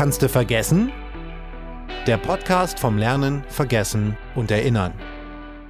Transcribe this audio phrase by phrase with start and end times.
[0.00, 0.90] Kannst du vergessen?
[2.06, 4.94] Der Podcast vom Lernen, Vergessen und Erinnern.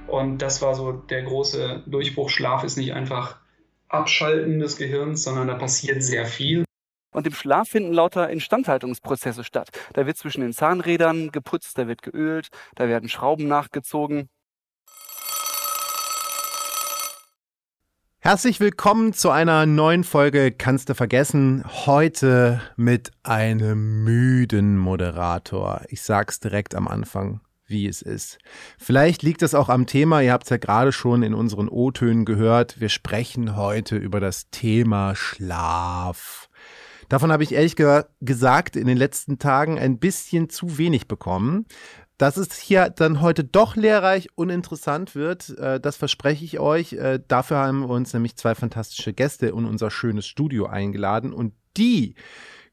[0.07, 2.29] Und das war so der große Durchbruch.
[2.29, 3.41] Schlaf ist nicht einfach
[3.89, 6.63] Abschalten des Gehirns, sondern da passiert sehr viel.
[7.13, 9.67] Und im Schlaf finden lauter Instandhaltungsprozesse statt.
[9.91, 14.29] Da wird zwischen den Zahnrädern geputzt, da wird geölt, da werden Schrauben nachgezogen.
[18.23, 21.63] Herzlich willkommen zu einer neuen Folge Kannst du vergessen.
[21.87, 25.81] Heute mit einem müden Moderator.
[25.87, 28.37] Ich sag's direkt am Anfang, wie es ist.
[28.77, 32.25] Vielleicht liegt es auch am Thema, ihr habt es ja gerade schon in unseren O-Tönen
[32.25, 32.79] gehört.
[32.79, 36.47] Wir sprechen heute über das Thema Schlaf.
[37.09, 41.65] Davon habe ich ehrlich ge gesagt in den letzten Tagen ein bisschen zu wenig bekommen.
[42.21, 46.93] Dass es hier dann heute doch lehrreich und interessant wird, äh, das verspreche ich euch.
[46.93, 51.55] Äh, dafür haben wir uns nämlich zwei fantastische Gäste in unser schönes Studio eingeladen und
[51.77, 52.13] die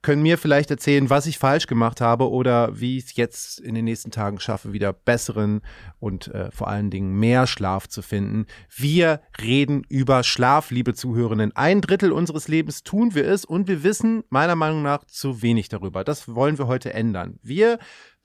[0.03, 3.75] können mir vielleicht erzählen, was ich falsch gemacht habe oder wie ich es jetzt in
[3.75, 5.61] den nächsten Tagen schaffe, wieder besseren
[5.99, 8.47] und äh, vor allen Dingen mehr Schlaf zu finden.
[8.75, 11.57] Wir reden über Schlaf, liebe Zuhörenden.
[11.57, 15.69] Ein Drittel unseres Lebens tun wir es und wir wissen meiner Meinung nach zu wenig
[15.69, 16.05] darüber.
[16.05, 17.41] Das wollen wir heute ändern.
[17.43, 17.79] Wir,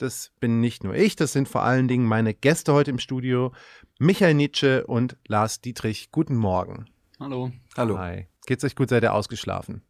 [0.04, 3.54] das bin nicht nur ich, das sind vor allen Dingen meine Gäste heute im Studio,
[4.00, 6.12] Michael Nietzsche und Lars Dietrich.
[6.12, 6.90] Guten Morgen.
[7.20, 7.52] Hallo.
[7.78, 7.98] Hallo.
[7.98, 8.28] Hi.
[8.46, 8.90] Geht's euch gut?
[8.90, 9.82] Seid ihr ausgeschlafen?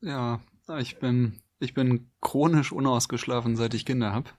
[0.00, 0.40] Ja,
[0.78, 4.30] ich bin, ich bin chronisch unausgeschlafen, seit ich Kinder habe.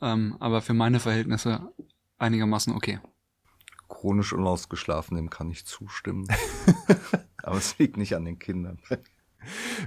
[0.00, 1.70] Ähm, aber für meine Verhältnisse
[2.16, 2.98] einigermaßen okay.
[3.88, 6.26] Chronisch unausgeschlafen, dem kann ich zustimmen.
[7.42, 8.78] aber es liegt nicht an den Kindern.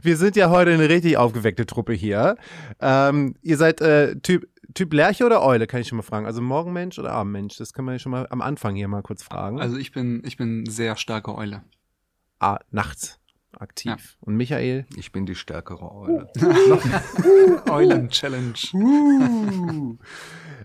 [0.01, 2.37] Wir sind ja heute eine richtig aufgeweckte Truppe hier.
[2.79, 6.25] Ähm, ihr seid äh, Typ, typ Lerche oder Eule, kann ich schon mal fragen.
[6.25, 7.57] Also Morgenmensch oder Abendmensch?
[7.57, 9.59] Das kann man ja schon mal am Anfang hier mal kurz fragen.
[9.59, 11.63] Also ich bin, ich bin sehr starke Eule.
[12.39, 13.19] Ah, nachts
[13.63, 13.87] aktiv.
[13.87, 13.97] Ja.
[14.19, 14.85] Und Michael?
[14.95, 16.29] Ich bin die stärkere Eule.
[17.69, 18.53] Eulen-Challenge.
[18.73, 19.97] Uh.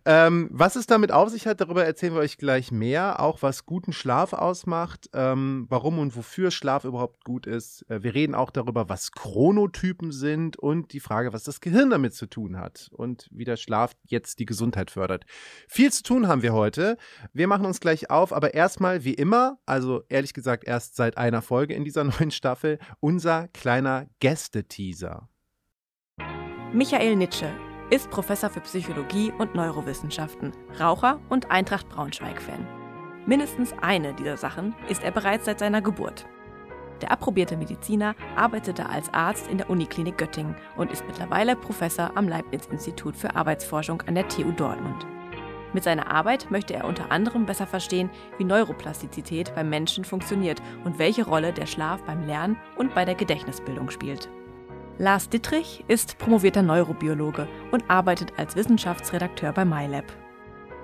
[0.05, 3.21] ähm, was es damit auf sich hat, darüber erzählen wir euch gleich mehr.
[3.21, 7.89] Auch was guten Schlaf ausmacht, ähm, warum und wofür Schlaf überhaupt gut ist.
[7.89, 12.15] Äh, wir reden auch darüber, was Chronotypen sind und die Frage, was das Gehirn damit
[12.15, 15.25] zu tun hat und wie der Schlaf jetzt die Gesundheit fördert.
[15.69, 16.97] Viel zu tun haben wir heute.
[17.33, 21.43] Wir machen uns gleich auf, aber erstmal wie immer, also ehrlich gesagt erst seit einer
[21.43, 25.29] Folge in dieser neuen Staffel, unser kleiner Gästeteaser.
[26.73, 27.51] Michael Nitsche
[27.91, 32.67] ist Professor für Psychologie und Neurowissenschaften, Raucher und Eintracht Braunschweig-Fan.
[33.27, 36.27] Mindestens eine dieser Sachen ist er bereits seit seiner Geburt.
[37.01, 42.29] Der approbierte Mediziner arbeitete als Arzt in der Uniklinik Göttingen und ist mittlerweile Professor am
[42.29, 45.07] Leibniz-Institut für Arbeitsforschung an der TU Dortmund.
[45.73, 50.99] Mit seiner Arbeit möchte er unter anderem besser verstehen, wie Neuroplastizität beim Menschen funktioniert und
[50.99, 54.29] welche Rolle der Schlaf beim Lernen und bei der Gedächtnisbildung spielt.
[54.97, 60.05] Lars Dittrich ist promovierter Neurobiologe und arbeitet als Wissenschaftsredakteur bei MyLab.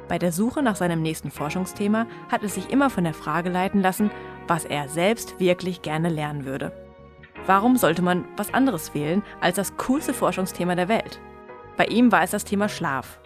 [0.06, 3.80] Bei der Suche nach seinem nächsten Forschungsthema hat es sich immer von der Frage leiten
[3.80, 4.10] lassen,
[4.46, 6.72] was er selbst wirklich gerne lernen würde.
[7.46, 11.20] Warum sollte man was anderes wählen als das coolste Forschungsthema der Welt?
[11.76, 13.18] Bei ihm war es das Thema Schlaf.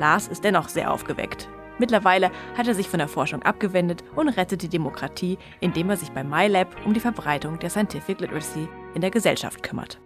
[0.00, 1.46] Lars ist dennoch sehr aufgeweckt.
[1.78, 6.10] Mittlerweile hat er sich von der Forschung abgewendet und rettet die Demokratie, indem er sich
[6.10, 10.00] bei MyLab um die Verbreitung der Scientific Literacy in der Gesellschaft kümmert.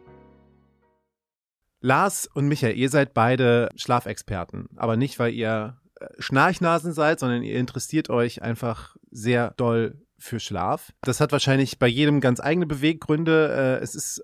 [1.81, 7.44] Lars und Michael, ihr seid beide Schlafexperten, aber nicht, weil ihr äh, Schnarchnasen seid, sondern
[7.44, 10.93] ihr interessiert euch einfach sehr doll für Schlaf.
[11.03, 13.78] Das hat wahrscheinlich bei jedem ganz eigene Beweggründe.
[13.81, 14.22] Äh, es ist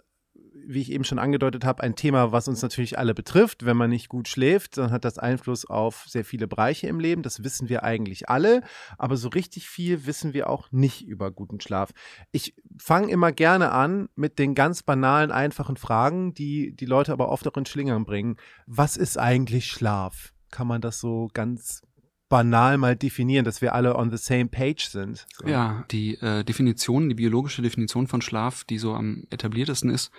[0.67, 3.65] wie ich eben schon angedeutet habe, ein Thema, was uns natürlich alle betrifft.
[3.65, 7.23] Wenn man nicht gut schläft, dann hat das Einfluss auf sehr viele Bereiche im Leben.
[7.23, 8.63] Das wissen wir eigentlich alle.
[8.99, 11.91] Aber so richtig viel wissen wir auch nicht über guten Schlaf.
[12.33, 17.29] Ich fange immer gerne an mit den ganz banalen, einfachen Fragen, die die Leute aber
[17.29, 18.37] oft auch in Schlingern bringen.
[18.67, 20.33] Was ist eigentlich Schlaf?
[20.51, 21.83] Kann man das so ganz
[22.31, 25.27] banal mal definieren, dass wir alle on the same page sind.
[25.39, 25.49] So.
[25.49, 30.11] Ja, die äh, Definition, die biologische Definition von Schlaf, die so am etabliertesten ist,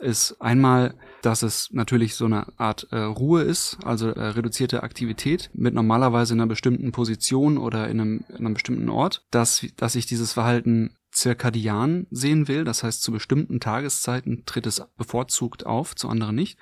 [0.00, 5.50] ist einmal, dass es natürlich so eine Art äh, Ruhe ist, also äh, reduzierte Aktivität
[5.52, 9.94] mit normalerweise in einer bestimmten Position oder in einem, in einem bestimmten Ort, dass, dass
[9.94, 15.94] ich dieses Verhalten zirkadian sehen will, das heißt zu bestimmten Tageszeiten tritt es bevorzugt auf,
[15.94, 16.58] zu anderen nicht,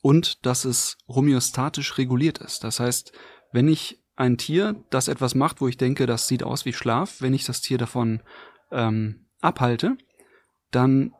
[0.00, 2.62] und dass es homöostatisch reguliert ist.
[2.62, 3.12] Das heißt,
[3.52, 7.20] wenn ich ein Tier, das etwas macht, wo ich denke, das sieht aus wie Schlaf,
[7.20, 8.22] wenn ich das Tier davon
[8.70, 9.96] ähm, abhalte,
[10.70, 11.12] dann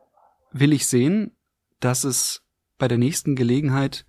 [0.51, 1.35] will ich sehen,
[1.79, 2.43] dass es
[2.77, 4.05] bei der nächsten Gelegenheit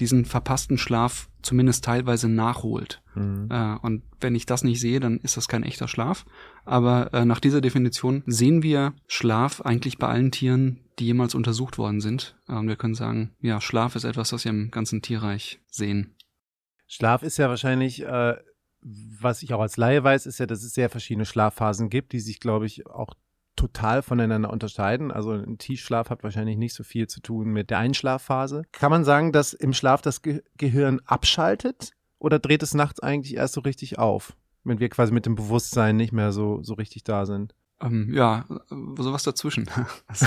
[0.00, 3.02] diesen verpassten Schlaf zumindest teilweise nachholt.
[3.14, 3.48] Mhm.
[3.50, 6.26] Äh, und wenn ich das nicht sehe, dann ist das kein echter Schlaf.
[6.66, 11.78] Aber äh, nach dieser Definition sehen wir Schlaf eigentlich bei allen Tieren die jemals untersucht
[11.78, 12.36] worden sind.
[12.46, 16.14] Und wir können sagen, ja, Schlaf ist etwas, was wir im ganzen Tierreich sehen.
[16.86, 18.36] Schlaf ist ja wahrscheinlich, äh,
[18.80, 22.20] was ich auch als Laie weiß, ist ja, dass es sehr verschiedene Schlafphasen gibt, die
[22.20, 23.14] sich, glaube ich, auch
[23.56, 25.10] total voneinander unterscheiden.
[25.10, 28.62] Also ein Tiefschlaf hat wahrscheinlich nicht so viel zu tun mit der Einschlafphase.
[28.72, 33.36] Kann man sagen, dass im Schlaf das Ge Gehirn abschaltet oder dreht es nachts eigentlich
[33.36, 37.02] erst so richtig auf, wenn wir quasi mit dem Bewusstsein nicht mehr so, so richtig
[37.04, 37.54] da sind?
[37.80, 38.46] Ähm, ja,
[38.96, 39.68] sowas dazwischen.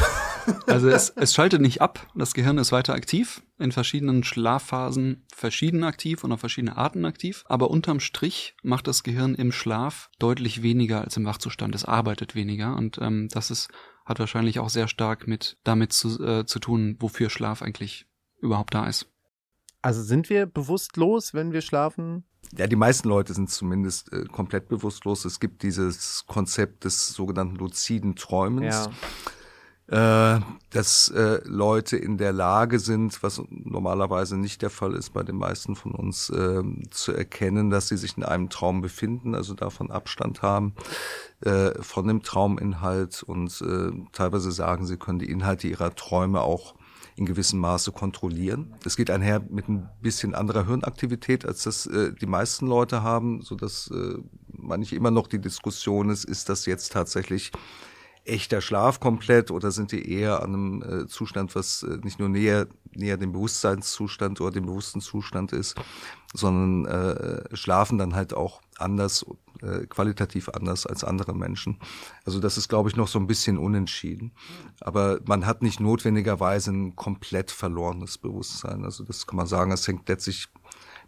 [0.68, 5.84] also es, es schaltet nicht ab, das Gehirn ist weiter aktiv, in verschiedenen Schlafphasen verschieden
[5.84, 10.62] aktiv und auf verschiedene Arten aktiv, aber unterm Strich macht das Gehirn im Schlaf deutlich
[10.62, 11.74] weniger als im Wachzustand.
[11.74, 13.70] Es arbeitet weniger und ähm, das ist,
[14.06, 18.06] hat wahrscheinlich auch sehr stark mit damit zu, äh, zu tun, wofür Schlaf eigentlich
[18.42, 19.12] überhaupt da ist.
[19.82, 22.24] Also sind wir bewusstlos, wenn wir schlafen?
[22.58, 25.26] Ja, die meisten Leute sind zumindest äh, komplett bewusstlos.
[25.26, 28.76] Es gibt dieses Konzept des sogenannten luziden Träumens.
[28.76, 28.92] Ja.
[29.92, 35.24] Äh, dass äh, Leute in der Lage sind, was normalerweise nicht der Fall ist bei
[35.24, 36.62] den meisten von uns, äh,
[36.92, 40.76] zu erkennen, dass sie sich in einem Traum befinden, also davon Abstand haben
[41.42, 46.76] äh, von dem Trauminhalt und äh, teilweise sagen, sie können die Inhalte ihrer Träume auch
[47.20, 48.74] in gewissem Maße kontrollieren.
[48.86, 53.42] Es geht einher mit ein bisschen anderer Hirnaktivität, als das äh, die meisten Leute haben,
[53.42, 54.16] so dass äh,
[54.48, 57.52] manche immer noch die Diskussion ist, ist das jetzt tatsächlich
[58.24, 62.30] echter Schlaf komplett oder sind die eher an einem äh, Zustand, was äh, nicht nur
[62.30, 65.76] näher, näher dem Bewusstseinszustand oder dem bewussten Zustand ist,
[66.34, 69.26] sondern äh, schlafen dann halt auch anders,
[69.62, 71.80] äh, qualitativ anders als andere Menschen.
[72.26, 74.32] Also das ist, glaube ich, noch so ein bisschen unentschieden.
[74.82, 78.84] Aber man hat nicht notwendigerweise ein komplett verlorenes Bewusstsein.
[78.84, 80.48] Also das kann man sagen, es hängt letztlich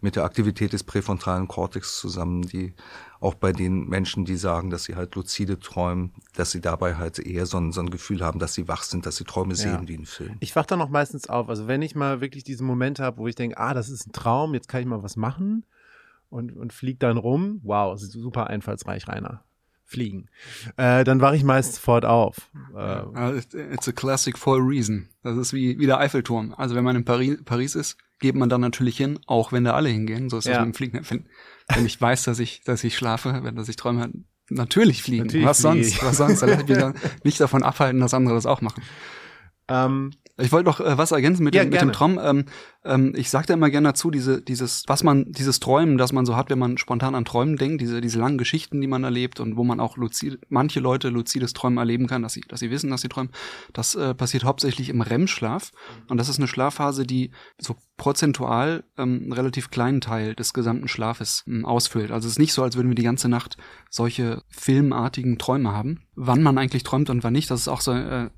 [0.01, 2.74] mit der Aktivität des präfrontalen Kortex zusammen, die
[3.19, 7.19] auch bei den Menschen, die sagen, dass sie halt luzide träumen, dass sie dabei halt
[7.19, 9.83] eher so ein, so ein Gefühl haben, dass sie wach sind, dass sie Träume sehen
[9.83, 9.88] ja.
[9.88, 10.38] wie ein Film.
[10.39, 11.50] Ich wach dann auch meistens auf.
[11.50, 14.12] Also wenn ich mal wirklich diesen Moment habe, wo ich denke, ah, das ist ein
[14.12, 15.65] Traum, jetzt kann ich mal was machen
[16.31, 17.60] und, und fliege dann rum.
[17.63, 19.44] Wow, super einfallsreich, Rainer
[19.92, 20.30] fliegen.
[20.78, 22.50] Äh, dann wache ich meist sofort auf.
[22.75, 23.38] Äh,
[23.74, 25.10] It's a classic for a reason.
[25.22, 26.56] Das ist wie, wie der Eiffelturm.
[26.57, 29.74] Also wenn man in Paris, Paris ist, geht man dann natürlich hin, auch wenn da
[29.74, 30.30] alle hingehen.
[30.30, 30.66] So ist das ja.
[30.66, 31.01] mit dem Fliegen.
[31.10, 31.25] Wenn,
[31.68, 34.10] wenn ich weiß, dass ich, dass ich schlafe, wenn dass ich träume,
[34.50, 35.25] natürlich fliegen.
[35.25, 35.83] Natürlich was fliege.
[35.83, 36.04] sonst?
[36.04, 36.42] Was sonst?
[36.42, 38.81] Da lässt mich dann nicht davon abhalten, dass andere das auch machen.
[39.71, 42.19] Ähm, ich wollte noch äh, was ergänzen mit, ja, dem, mit dem Traum.
[42.21, 42.45] Ähm,
[42.83, 46.35] ähm, ich sagte immer gerne dazu, diese, dieses, was man, dieses Träumen, das man so
[46.35, 49.56] hat, wenn man spontan an Träumen denkt, diese, diese langen Geschichten, die man erlebt und
[49.56, 52.89] wo man auch luzid, manche Leute luzides Träumen erleben kann, dass sie, dass sie wissen,
[52.89, 53.31] dass sie träumen,
[53.73, 55.71] das äh, passiert hauptsächlich im REM-Schlaf.
[56.09, 60.88] Und das ist eine Schlafphase, die so prozentual ähm, einen relativ kleinen Teil des gesamten
[60.88, 62.12] Schlafes ähm, ausfüllt.
[62.12, 63.57] Also es ist nicht so, als würden wir die ganze Nacht
[63.89, 66.03] solche filmartigen Träume haben.
[66.15, 68.29] Wann man eigentlich träumt und wann nicht, das ist auch so äh,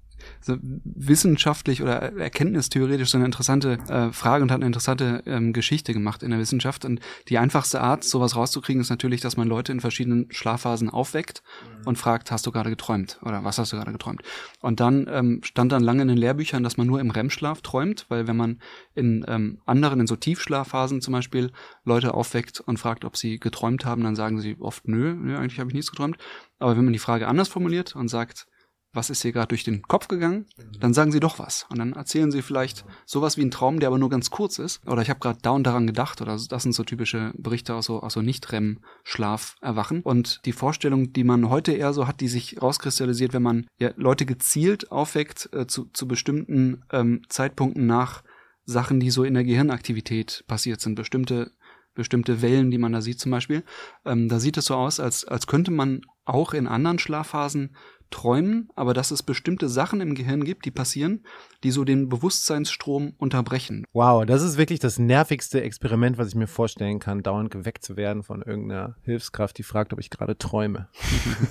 [0.43, 5.93] so wissenschaftlich oder erkenntnistheoretisch so eine interessante äh, Frage und hat eine interessante ähm, Geschichte
[5.93, 6.85] gemacht in der Wissenschaft.
[6.85, 6.99] Und
[7.29, 11.87] die einfachste Art, sowas rauszukriegen, ist natürlich, dass man Leute in verschiedenen Schlafphasen aufweckt mhm.
[11.87, 13.19] und fragt, hast du gerade geträumt?
[13.21, 14.21] Oder was hast du gerade geträumt?
[14.61, 18.05] Und dann ähm, stand dann lange in den Lehrbüchern, dass man nur im REM-Schlaf träumt,
[18.09, 18.59] weil wenn man
[18.95, 21.51] in ähm, anderen, in so Tiefschlafphasen zum Beispiel,
[21.85, 25.59] Leute aufweckt und fragt, ob sie geträumt haben, dann sagen sie oft, nö, nö eigentlich
[25.59, 26.17] habe ich nichts geträumt.
[26.59, 28.47] Aber wenn man die Frage anders formuliert und sagt,
[28.93, 30.45] was ist hier gerade durch den Kopf gegangen,
[30.79, 31.65] dann sagen sie doch was.
[31.69, 34.85] Und dann erzählen sie vielleicht sowas wie einen Traum, der aber nur ganz kurz ist.
[34.87, 36.21] Oder ich habe gerade down daran gedacht.
[36.21, 40.01] Oder das sind so typische Berichte aus so, aus so Nicht-REM-Schlaf erwachen.
[40.01, 43.91] Und die Vorstellung, die man heute eher so hat, die sich rauskristallisiert, wenn man ja,
[43.95, 48.23] Leute gezielt aufweckt äh, zu, zu bestimmten ähm, Zeitpunkten nach
[48.65, 50.95] Sachen, die so in der Gehirnaktivität passiert sind.
[50.95, 51.51] Bestimmte
[51.95, 53.63] bestimmte Wellen, die man da sieht zum Beispiel.
[54.05, 57.75] Ähm, da sieht es so aus, als, als könnte man auch in anderen Schlafphasen
[58.13, 61.25] träumen, aber dass es bestimmte Sachen im Gehirn gibt, die passieren,
[61.63, 63.85] die so den Bewusstseinsstrom unterbrechen.
[63.91, 67.97] Wow, das ist wirklich das nervigste Experiment, was ich mir vorstellen kann, dauernd geweckt zu
[67.97, 70.87] werden von irgendeiner Hilfskraft, die fragt, ob ich gerade träume.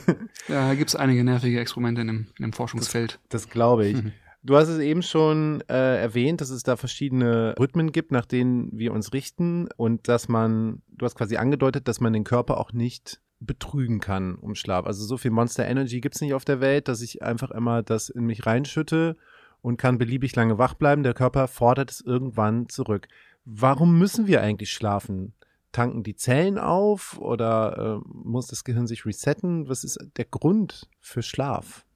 [0.49, 3.19] ja, da gibt es einige nervige Experimente in dem, in dem Forschungsfeld.
[3.29, 3.97] Das, das glaube ich.
[3.97, 4.13] Mhm.
[4.45, 8.71] Du hast es eben schon äh, erwähnt, dass es da verschiedene Rhythmen gibt, nach denen
[8.73, 12.73] wir uns richten und dass man, du hast quasi angedeutet, dass man den Körper auch
[12.73, 14.87] nicht betrügen kann um Schlaf.
[14.87, 17.83] Also so viel Monster Energy gibt es nicht auf der Welt, dass ich einfach immer
[17.83, 19.17] das in mich reinschütte
[19.61, 21.03] und kann beliebig lange wach bleiben.
[21.03, 23.09] Der Körper fordert es irgendwann zurück.
[23.45, 25.35] Warum müssen wir eigentlich schlafen?
[25.73, 29.69] Tanken die Zellen auf oder äh, muss das Gehirn sich resetten?
[29.69, 31.87] Was ist der Grund für Schlaf?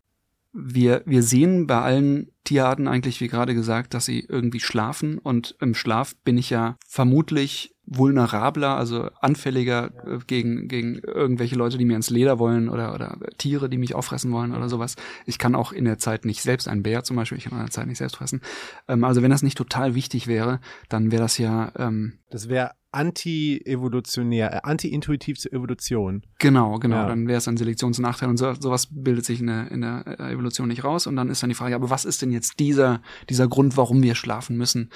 [0.53, 5.57] Wir, wir sehen bei allen Tierarten eigentlich, wie gerade gesagt, dass sie irgendwie schlafen und
[5.61, 11.85] im Schlaf bin ich ja vermutlich vulnerabler, also anfälliger äh, gegen, gegen irgendwelche Leute, die
[11.85, 14.97] mir ins Leder wollen oder, oder Tiere, die mich auffressen wollen oder sowas.
[15.25, 17.65] Ich kann auch in der Zeit nicht selbst, ein Bär zum Beispiel, ich kann in
[17.65, 18.41] der Zeit nicht selbst fressen.
[18.89, 21.73] Ähm, also wenn das nicht total wichtig wäre, dann wäre das ja...
[21.77, 26.23] Ähm, das wäre anti-evolutionär, äh, anti-intuitiv zur Evolution.
[26.39, 26.97] Genau, genau.
[26.97, 27.09] Ja.
[27.09, 30.33] Dann wäre es ein Selektionsnachteil und so, sowas bildet sich in der, in der äh,
[30.33, 31.07] Evolution nicht raus.
[31.07, 34.03] Und dann ist dann die Frage, aber was ist denn jetzt dieser, dieser Grund, warum
[34.03, 34.91] wir schlafen müssen?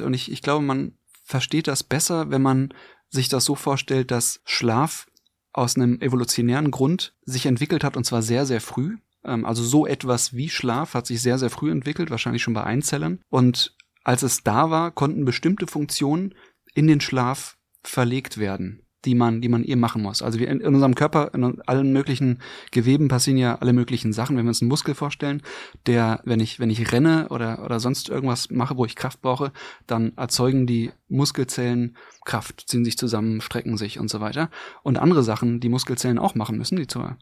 [0.00, 0.92] Und ich, ich glaube, man
[1.24, 2.74] versteht das besser, wenn man
[3.10, 5.06] sich das so vorstellt, dass Schlaf
[5.52, 8.96] aus einem evolutionären Grund sich entwickelt hat und zwar sehr, sehr früh.
[9.24, 12.64] Ähm, also so etwas wie Schlaf hat sich sehr, sehr früh entwickelt, wahrscheinlich schon bei
[12.64, 13.20] Einzellern.
[13.28, 16.34] Und als es da war, konnten bestimmte Funktionen
[16.74, 20.22] in den Schlaf verlegt werden die man, die man eben machen muss.
[20.22, 22.40] Also wir in, in, unserem Körper, in allen möglichen
[22.72, 24.36] Geweben passieren ja alle möglichen Sachen.
[24.36, 25.42] Wenn wir uns einen Muskel vorstellen,
[25.86, 29.52] der, wenn ich, wenn ich renne oder, oder sonst irgendwas mache, wo ich Kraft brauche,
[29.86, 34.50] dann erzeugen die Muskelzellen Kraft, ziehen sich zusammen, strecken sich und so weiter.
[34.82, 37.16] Und andere Sachen, die Muskelzellen auch machen müssen, die zur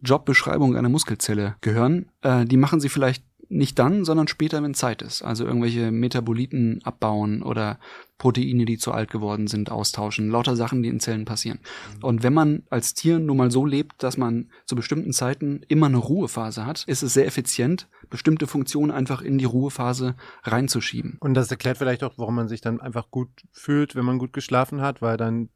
[0.00, 5.02] Jobbeschreibung einer Muskelzelle gehören, äh, die machen sie vielleicht nicht dann, sondern später, wenn Zeit
[5.02, 5.22] ist.
[5.22, 7.78] Also irgendwelche Metaboliten abbauen oder
[8.18, 10.28] Proteine, die zu alt geworden sind, austauschen.
[10.28, 11.60] Lauter Sachen, die in Zellen passieren.
[11.96, 12.04] Mhm.
[12.04, 15.86] Und wenn man als Tier nun mal so lebt, dass man zu bestimmten Zeiten immer
[15.86, 21.16] eine Ruhephase hat, ist es sehr effizient, bestimmte Funktionen einfach in die Ruhephase reinzuschieben.
[21.20, 24.32] Und das erklärt vielleicht auch, warum man sich dann einfach gut fühlt, wenn man gut
[24.32, 25.48] geschlafen hat, weil dann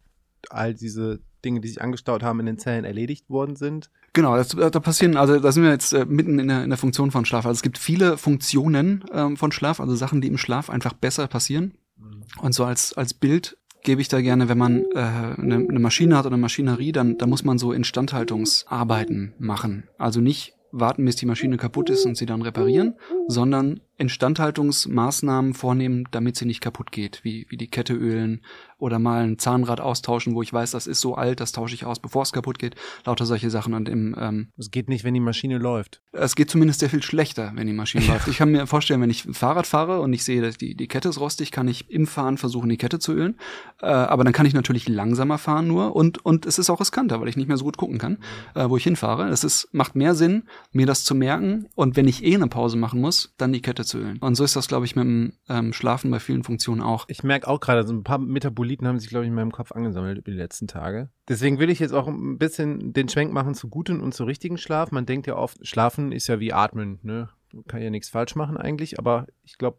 [0.48, 3.90] all diese Dinge, die sich angestaut haben, in den Zellen erledigt worden sind.
[4.12, 6.78] Genau, das, da passieren, also da sind wir jetzt äh, mitten in der, in der
[6.78, 7.46] Funktion von Schlaf.
[7.46, 11.26] Also es gibt viele Funktionen ähm, von Schlaf, also Sachen, die im Schlaf einfach besser
[11.28, 11.72] passieren.
[11.96, 12.24] Mhm.
[12.40, 16.16] Und so als, als Bild gebe ich da gerne, wenn man äh, eine, eine Maschine
[16.16, 19.88] hat oder eine Maschinerie, dann da muss man so Instandhaltungsarbeiten machen.
[19.98, 22.94] Also nicht warten, bis die Maschine kaputt ist und sie dann reparieren,
[23.28, 28.42] sondern Instandhaltungsmaßnahmen vornehmen, damit sie nicht kaputt geht, wie, wie die Kette ölen
[28.82, 31.84] oder mal ein Zahnrad austauschen, wo ich weiß, das ist so alt, das tausche ich
[31.84, 32.74] aus, bevor es kaputt geht.
[33.04, 36.02] Lauter solche Sachen und im ähm, Es geht nicht, wenn die Maschine läuft.
[36.10, 38.26] Es geht zumindest sehr viel schlechter, wenn die Maschine läuft.
[38.26, 41.08] Ich kann mir vorstellen, wenn ich Fahrrad fahre und ich sehe, dass die, die Kette
[41.08, 43.38] ist rostig, kann ich im Fahren versuchen, die Kette zu ölen.
[43.80, 47.20] Äh, aber dann kann ich natürlich langsamer fahren nur und, und es ist auch riskanter,
[47.20, 48.18] weil ich nicht mehr so gut gucken kann,
[48.56, 49.28] äh, wo ich hinfahre.
[49.28, 50.42] Es ist, macht mehr Sinn,
[50.72, 53.84] mir das zu merken und wenn ich eh eine Pause machen muss, dann die Kette
[53.84, 54.18] zu ölen.
[54.18, 57.04] Und so ist das, glaube ich, mit dem ähm, Schlafen bei vielen Funktionen auch.
[57.08, 59.72] Ich merke auch gerade, so ein paar Metaboliten haben sich, glaube ich, in meinem Kopf
[59.72, 61.10] angesammelt über die letzten Tage.
[61.28, 64.58] Deswegen will ich jetzt auch ein bisschen den Schwenk machen zu guten und zu richtigen
[64.58, 64.90] Schlaf.
[64.90, 67.28] Man denkt ja oft, Schlafen ist ja wie Atmen, ne?
[67.52, 69.78] Man kann ja nichts falsch machen eigentlich, aber ich glaube,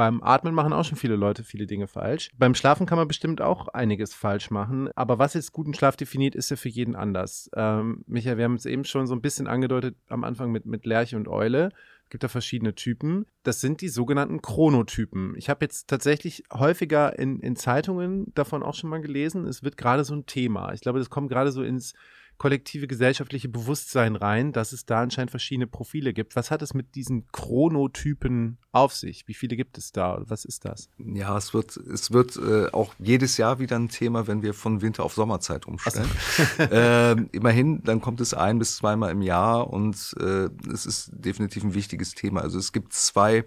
[0.00, 2.30] beim Atmen machen auch schon viele Leute viele Dinge falsch.
[2.38, 4.88] Beim Schlafen kann man bestimmt auch einiges falsch machen.
[4.94, 7.50] Aber was jetzt guten Schlaf definiert, ist ja für jeden anders.
[7.54, 10.86] Ähm, Michael, wir haben es eben schon so ein bisschen angedeutet am Anfang mit, mit
[10.86, 11.70] Lerche und Eule
[12.10, 13.26] gibt da verschiedene Typen.
[13.42, 15.34] Das sind die sogenannten Chronotypen.
[15.36, 19.46] Ich habe jetzt tatsächlich häufiger in, in Zeitungen davon auch schon mal gelesen.
[19.46, 20.72] Es wird gerade so ein Thema.
[20.72, 21.94] Ich glaube, das kommt gerade so ins
[22.40, 26.36] kollektive gesellschaftliche Bewusstsein rein, dass es da anscheinend verschiedene Profile gibt.
[26.36, 29.28] Was hat es mit diesen Chronotypen auf sich?
[29.28, 30.22] Wie viele gibt es da?
[30.24, 30.88] Was ist das?
[30.96, 34.80] Ja, es wird, es wird äh, auch jedes Jahr wieder ein Thema, wenn wir von
[34.80, 36.08] Winter auf Sommerzeit umstellen.
[36.56, 36.62] So.
[36.62, 41.62] äh, immerhin, dann kommt es ein bis zweimal im Jahr und äh, es ist definitiv
[41.62, 42.40] ein wichtiges Thema.
[42.40, 43.44] Also es gibt zwei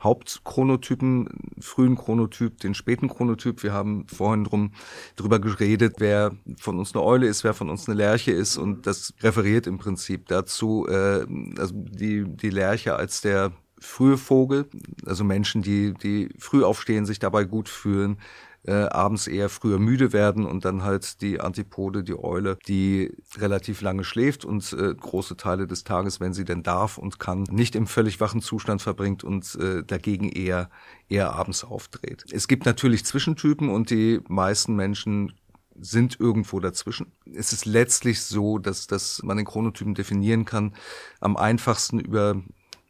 [0.00, 1.28] Hauptchronotypen,
[1.60, 3.62] frühen Chronotyp, den späten Chronotyp.
[3.62, 4.72] Wir haben vorhin drum,
[5.16, 8.86] drüber geredet, wer von uns eine Eule ist, wer von uns eine Lerche ist und
[8.86, 11.26] das referiert im Prinzip dazu, äh,
[11.58, 14.66] also die, die Lerche als der frühe Vogel,
[15.04, 18.18] also Menschen, die, die früh aufstehen, sich dabei gut fühlen,
[18.66, 23.80] äh, abends eher früher müde werden und dann halt die Antipode, die Eule, die relativ
[23.80, 27.74] lange schläft und äh, große Teile des Tages, wenn sie denn darf und kann, nicht
[27.76, 30.68] im völlig wachen Zustand verbringt und äh, dagegen eher
[31.08, 32.24] eher abends aufdreht.
[32.32, 35.32] Es gibt natürlich Zwischentypen und die meisten Menschen
[35.78, 37.12] sind irgendwo dazwischen.
[37.32, 40.74] Es ist letztlich so, dass, dass man den Chronotypen definieren kann,
[41.20, 42.42] am einfachsten über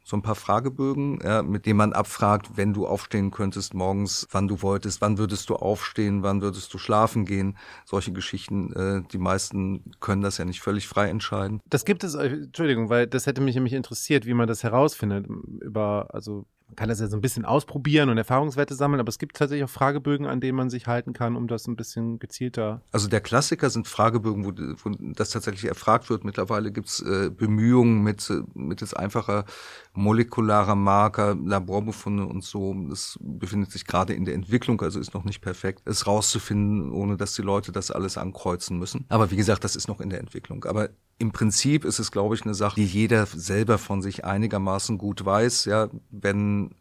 [0.06, 4.46] so ein paar Fragebögen, ja, mit denen man abfragt, wenn du aufstehen könntest morgens, wann
[4.46, 7.58] du wolltest, wann würdest du aufstehen, wann würdest du schlafen gehen.
[7.84, 11.60] Solche Geschichten, äh, die meisten können das ja nicht völlig frei entscheiden.
[11.68, 15.26] Das gibt es, äh, Entschuldigung, weil das hätte mich nämlich interessiert, wie man das herausfindet.
[15.60, 19.18] Über, also man kann das ja so ein bisschen ausprobieren und Erfahrungswerte sammeln, aber es
[19.18, 22.82] gibt tatsächlich auch Fragebögen, an denen man sich halten kann, um das ein bisschen gezielter.
[22.90, 26.24] Also der Klassiker sind Fragebögen, wo, wo das tatsächlich erfragt wird.
[26.24, 29.44] Mittlerweile gibt es äh, Bemühungen mit, mit jetzt einfacher
[29.92, 32.74] molekularer Marker, Laborbefunde und so.
[32.88, 37.16] Das befindet sich gerade in der Entwicklung, also ist noch nicht perfekt, es rauszufinden, ohne
[37.16, 39.06] dass die Leute das alles ankreuzen müssen.
[39.08, 40.64] Aber wie gesagt, das ist noch in der Entwicklung.
[40.64, 44.98] Aber im Prinzip ist es, glaube ich, eine Sache, die jeder selber von sich einigermaßen
[44.98, 45.64] gut weiß.
[45.64, 46.74] Ja, wenn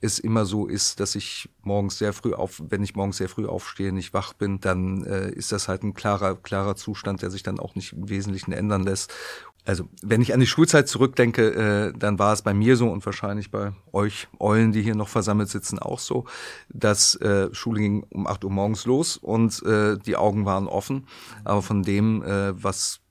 [0.00, 3.46] es immer so ist, dass ich morgens sehr früh auf, wenn ich morgens sehr früh
[3.46, 7.42] aufstehe, nicht wach bin, dann äh, ist das halt ein klarer, klarer Zustand, der sich
[7.42, 9.12] dann auch nicht im Wesentlichen ändern lässt.
[9.64, 13.06] Also, wenn ich an die Schulzeit zurückdenke, äh, dann war es bei mir so und
[13.06, 16.24] wahrscheinlich bei euch Eulen, die hier noch versammelt sitzen, auch so,
[16.68, 21.06] dass äh, Schule ging um acht Uhr morgens los und äh, die Augen waren offen.
[21.44, 23.02] Aber von dem, äh, was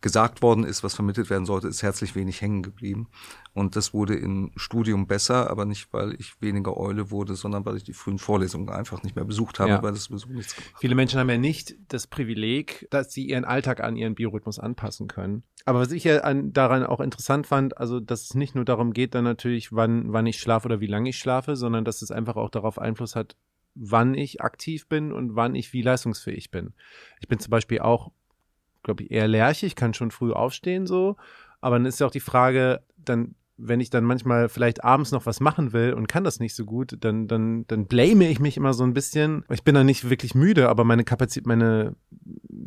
[0.00, 3.08] gesagt worden ist, was vermittelt werden sollte, ist herzlich wenig hängen geblieben.
[3.52, 7.76] Und das wurde im Studium besser, aber nicht, weil ich weniger Eule wurde, sondern weil
[7.76, 9.82] ich die frühen Vorlesungen einfach nicht mehr besucht habe, ja.
[9.82, 13.44] weil das sowieso nichts gemacht Viele Menschen haben ja nicht das Privileg, dass sie ihren
[13.44, 15.42] Alltag an ihren Biorhythmus anpassen können.
[15.66, 18.92] Aber was ich ja an, daran auch interessant fand, also dass es nicht nur darum
[18.92, 22.10] geht, dann natürlich, wann, wann ich schlafe oder wie lange ich schlafe, sondern dass es
[22.10, 23.36] einfach auch darauf Einfluss hat,
[23.74, 26.72] wann ich aktiv bin und wann ich wie leistungsfähig bin.
[27.20, 28.10] Ich bin zum Beispiel auch,
[28.82, 31.16] glaube ich, eher lerchig, ich kann schon früh aufstehen so,
[31.60, 35.26] aber dann ist ja auch die Frage, dann wenn ich dann manchmal vielleicht abends noch
[35.26, 38.56] was machen will und kann das nicht so gut, dann, dann, dann blame ich mich
[38.56, 39.44] immer so ein bisschen.
[39.50, 41.94] Ich bin dann nicht wirklich müde, aber meine Kapazität, meine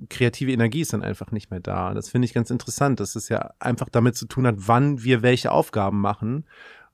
[0.10, 1.94] kreative Energie ist dann einfach nicht mehr da.
[1.94, 5.22] Das finde ich ganz interessant, dass es ja einfach damit zu tun hat, wann wir
[5.22, 6.46] welche Aufgaben machen.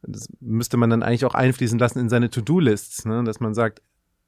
[0.01, 3.23] Das müsste man dann eigentlich auch einfließen lassen in seine To-Do-Lists, ne?
[3.25, 3.81] dass man sagt,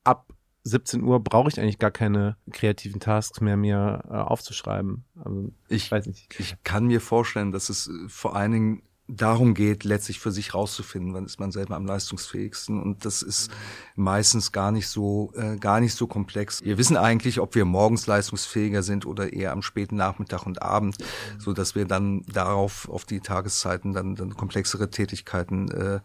[0.03, 0.33] ab
[0.63, 5.05] 17 Uhr brauche ich eigentlich gar keine kreativen Tasks mehr mir äh, aufzuschreiben.
[5.23, 6.39] Also, ich, ich, weiß nicht.
[6.39, 11.13] Ich kann mir vorstellen, dass es vor allen Dingen darum geht, letztlich für sich rauszufinden,
[11.13, 12.81] wann ist man selber am leistungsfähigsten.
[12.81, 13.51] Und das ist
[13.95, 16.63] meistens gar nicht so, äh, gar nicht so komplex.
[16.63, 20.97] Wir wissen eigentlich, ob wir morgens leistungsfähiger sind oder eher am späten Nachmittag und Abend,
[21.37, 25.99] so dass wir dann darauf, auf die Tageszeiten dann, dann komplexere Tätigkeiten äh,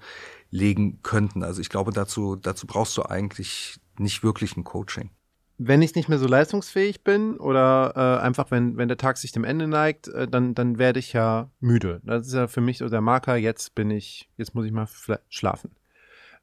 [0.51, 1.43] legen könnten.
[1.43, 5.11] Also ich glaube, dazu, dazu brauchst du eigentlich nicht wirklich ein Coaching
[5.59, 9.33] wenn ich nicht mehr so leistungsfähig bin oder äh, einfach, wenn, wenn der Tag sich
[9.33, 12.01] dem Ende neigt, äh, dann, dann werde ich ja müde.
[12.05, 14.87] Das ist ja für mich so der Marker, jetzt bin ich, jetzt muss ich mal
[15.29, 15.71] schlafen.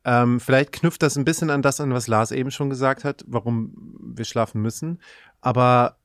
[0.05, 3.23] Ähm, vielleicht knüpft das ein bisschen an das an, was Lars eben schon gesagt hat,
[3.27, 4.99] warum wir schlafen müssen.
[5.41, 5.97] Aber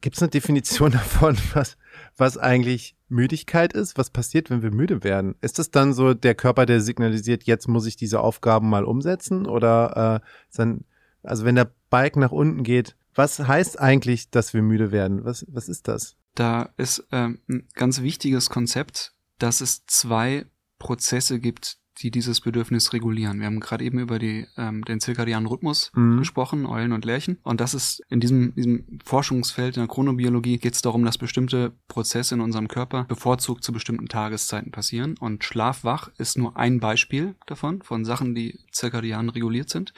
[0.00, 1.76] gibt es eine Definition davon, was,
[2.16, 3.98] was eigentlich Müdigkeit ist?
[3.98, 5.34] Was passiert, wenn wir müde werden?
[5.40, 9.46] Ist das dann so der Körper, der signalisiert, jetzt muss ich diese Aufgaben mal umsetzen?
[9.46, 10.84] Oder äh, dann,
[11.22, 12.96] also wenn der Balken nach unten geht.
[13.14, 15.24] Was heißt eigentlich, dass wir müde werden?
[15.24, 16.16] Was, was ist das?
[16.34, 20.46] Da ist ähm, ein ganz wichtiges Konzept, dass es zwei
[20.78, 23.40] Prozesse gibt, die dieses Bedürfnis regulieren.
[23.40, 26.18] Wir haben gerade eben über die, ähm, den zirkadianen Rhythmus mhm.
[26.18, 27.38] gesprochen, Eulen und Lerchen.
[27.42, 31.72] Und das ist in diesem, diesem Forschungsfeld in der Chronobiologie geht es darum, dass bestimmte
[31.88, 35.16] Prozesse in unserem Körper bevorzugt zu bestimmten Tageszeiten passieren.
[35.18, 39.92] Und Schlafwach ist nur ein Beispiel davon, von Sachen, die zirkadian reguliert sind.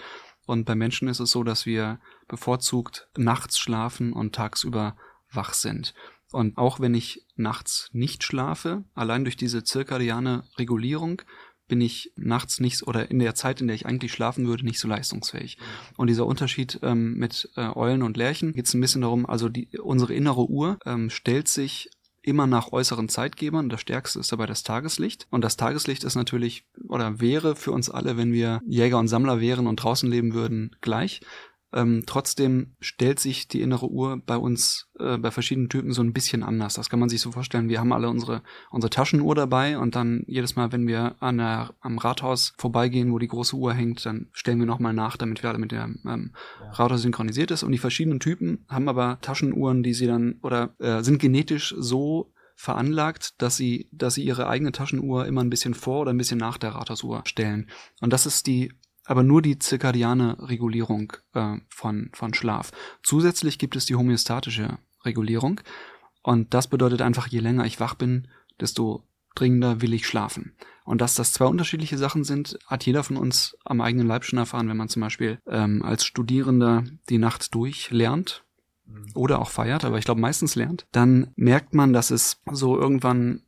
[0.46, 4.96] Und bei Menschen ist es so, dass wir bevorzugt nachts schlafen und tagsüber
[5.32, 5.94] wach sind.
[6.32, 11.22] Und auch wenn ich nachts nicht schlafe, allein durch diese zirkadiane Regulierung
[11.68, 14.78] bin ich nachts nicht oder in der Zeit, in der ich eigentlich schlafen würde, nicht
[14.78, 15.58] so leistungsfähig.
[15.96, 19.48] Und dieser Unterschied ähm, mit äh, Eulen und Lerchen geht es ein bisschen darum, also
[19.48, 21.90] die, unsere innere Uhr ähm, stellt sich
[22.24, 23.68] immer nach äußeren Zeitgebern.
[23.68, 25.26] Das stärkste ist dabei das Tageslicht.
[25.30, 29.40] Und das Tageslicht ist natürlich oder wäre für uns alle, wenn wir Jäger und Sammler
[29.40, 31.20] wären und draußen leben würden, gleich.
[31.74, 36.12] Ähm, trotzdem stellt sich die innere Uhr bei uns äh, bei verschiedenen Typen so ein
[36.12, 36.74] bisschen anders.
[36.74, 37.68] Das kann man sich so vorstellen.
[37.68, 41.74] Wir haben alle unsere unsere Taschenuhr dabei und dann jedes Mal, wenn wir an der,
[41.80, 45.50] am Rathaus vorbeigehen, wo die große Uhr hängt, dann stellen wir nochmal nach, damit wir
[45.50, 46.70] alle mit dem ähm, ja.
[46.70, 47.64] Rathaus synchronisiert ist.
[47.64, 52.32] Und die verschiedenen Typen haben aber Taschenuhren, die sie dann oder äh, sind genetisch so
[52.56, 56.38] veranlagt, dass sie, dass sie ihre eigene Taschenuhr immer ein bisschen vor oder ein bisschen
[56.38, 57.68] nach der Rathausuhr stellen.
[58.00, 58.72] Und das ist die
[59.04, 62.72] aber nur die zirkadiane Regulierung äh, von, von Schlaf.
[63.02, 65.60] Zusätzlich gibt es die homöostatische Regulierung.
[66.22, 68.28] Und das bedeutet einfach, je länger ich wach bin,
[68.60, 70.54] desto dringender will ich schlafen.
[70.84, 74.38] Und dass das zwei unterschiedliche Sachen sind, hat jeder von uns am eigenen Leib schon
[74.38, 78.44] erfahren, wenn man zum Beispiel ähm, als Studierender die Nacht durch lernt
[78.86, 79.06] mhm.
[79.14, 83.42] oder auch feiert, aber ich glaube meistens lernt, dann merkt man, dass es so irgendwann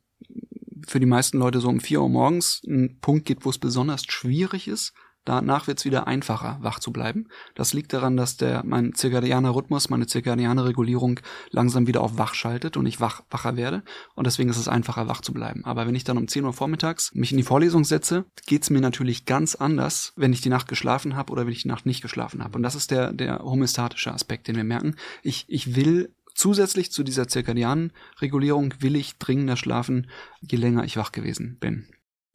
[0.87, 4.03] für die meisten Leute so um vier Uhr morgens einen Punkt gibt, wo es besonders
[4.05, 4.93] schwierig ist,
[5.27, 7.27] Danach wird es wieder einfacher, wach zu bleiben.
[7.53, 12.33] Das liegt daran, dass der mein zirkadianer Rhythmus, meine zirkadiane Regulierung langsam wieder auf wach
[12.33, 13.83] schaltet und ich wach, wacher werde.
[14.15, 15.65] Und deswegen ist es einfacher, wach zu bleiben.
[15.65, 18.79] Aber wenn ich dann um 10 Uhr vormittags mich in die Vorlesung setze, geht's mir
[18.79, 22.01] natürlich ganz anders, wenn ich die Nacht geschlafen habe oder wenn ich die Nacht nicht
[22.01, 22.55] geschlafen habe.
[22.55, 24.95] Und das ist der, der homöostatische Aspekt, den wir merken.
[25.23, 30.09] Ich, ich will zusätzlich zu dieser zirkadianen Regulierung will ich dringender schlafen,
[30.39, 31.89] je länger ich wach gewesen bin.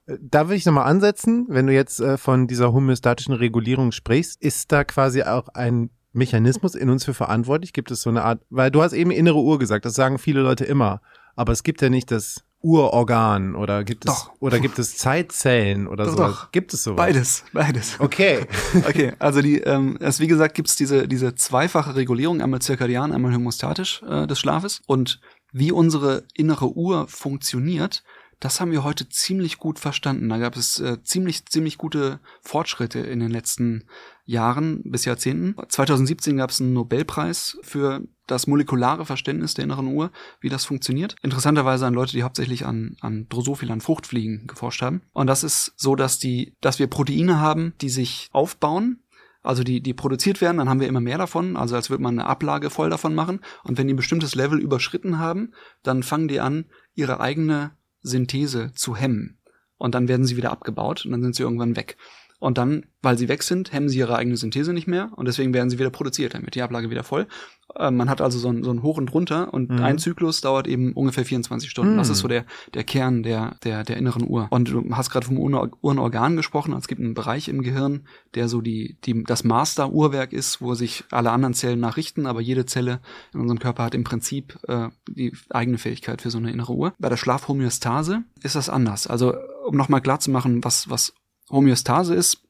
[0.06, 4.72] Da will ich nochmal ansetzen, wenn du jetzt äh, von dieser homöostatischen Regulierung sprichst, ist
[4.72, 7.72] da quasi auch ein Mechanismus in uns für verantwortlich?
[7.72, 10.40] Gibt es so eine Art, weil du hast eben innere Uhr gesagt, das sagen viele
[10.40, 11.00] Leute immer,
[11.36, 14.32] aber es gibt ja nicht das Urorgan oder gibt es Doch.
[14.38, 16.32] oder gibt es Zeitzellen oder so?
[16.52, 16.96] Gibt es sowas?
[16.96, 17.96] Beides, beides.
[17.98, 18.46] Okay.
[18.88, 23.34] Okay, also die, ähm, es, wie gesagt, gibt's diese, diese zweifache Regulierung, einmal zirkadian, einmal
[23.34, 24.80] homostatisch äh, des Schlafes.
[24.86, 25.20] Und
[25.52, 28.02] wie unsere innere Uhr funktioniert,
[28.42, 30.28] das haben wir heute ziemlich gut verstanden.
[30.28, 33.84] Da gab es äh, ziemlich, ziemlich gute Fortschritte in den letzten
[34.24, 35.54] Jahren bis Jahrzehnten.
[35.68, 41.14] 2017 gab es einen Nobelpreis für das molekulare Verständnis der inneren Uhr, wie das funktioniert.
[41.22, 45.02] Interessanterweise an Leute, die hauptsächlich an, an Drosophil, an Fruchtfliegen geforscht haben.
[45.12, 48.98] Und das ist so, dass die, dass wir Proteine haben, die sich aufbauen
[49.44, 52.16] also die, die produziert werden, dann haben wir immer mehr davon, also als würde man
[52.16, 53.40] eine Ablage voll davon machen.
[53.64, 55.52] Und wenn die ein bestimmtes Level überschritten haben,
[55.82, 59.38] dann fangen die an, ihre eigene Synthese zu hemmen.
[59.78, 61.96] Und dann werden sie wieder abgebaut und dann sind sie irgendwann weg.
[62.42, 65.54] Und dann, weil sie weg sind, hemmen sie ihre eigene Synthese nicht mehr und deswegen
[65.54, 67.28] werden sie wieder produziert, dann wird die Ablage wieder voll.
[67.76, 69.78] Äh, man hat also so ein, so ein Hoch und Runter und Mhm.
[69.78, 71.96] ein Zyklus dauert eben ungefähr 24 Stunden.
[71.98, 72.12] Das Mhm.
[72.14, 74.48] ist so der, der Kern der, der, der inneren Uhr.
[74.50, 76.72] Und du hast gerade vom Uhren- Uhrenorgan gesprochen.
[76.72, 81.04] Es gibt einen Bereich im Gehirn, der so die, die, das Master-Uhrwerk ist, wo sich
[81.12, 83.00] alle anderen Zellen nachrichten, aber jede Zelle
[83.32, 86.92] in unserem Körper hat im Prinzip äh, die eigene Fähigkeit für so eine innere Uhr.
[86.98, 89.06] Bei der Schlafhomöostase ist das anders.
[89.06, 89.32] Also,
[89.64, 91.14] um nochmal klar zu machen, was, was
[91.52, 92.42] Homöostase ist,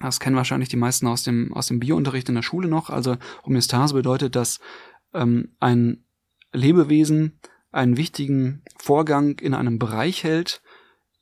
[0.00, 2.90] das kennen wahrscheinlich die meisten aus dem, aus dem Biounterricht in der Schule noch.
[2.90, 4.60] Also Homöostase bedeutet, dass
[5.14, 6.04] ähm, ein
[6.52, 7.38] Lebewesen
[7.70, 10.62] einen wichtigen Vorgang in einem Bereich hält,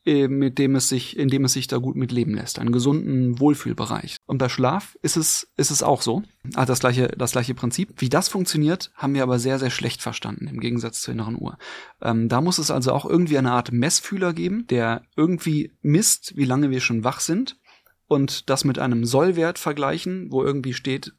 [0.09, 3.39] mit dem es sich, in dem es sich da gut mit leben lässt, einen gesunden
[3.39, 4.17] Wohlfühlbereich.
[4.27, 6.23] Und bei Schlaf ist es, ist es auch so.
[6.55, 7.93] Also das gleiche, das gleiche Prinzip.
[7.99, 11.59] Wie das funktioniert, haben wir aber sehr, sehr schlecht verstanden, im Gegensatz zur inneren Uhr.
[12.01, 16.47] Ähm, da muss es also auch irgendwie eine Art Messfühler geben, der irgendwie misst, wie
[16.47, 17.59] lange wir schon wach sind
[18.07, 21.13] und das mit einem Sollwert vergleichen, wo irgendwie steht,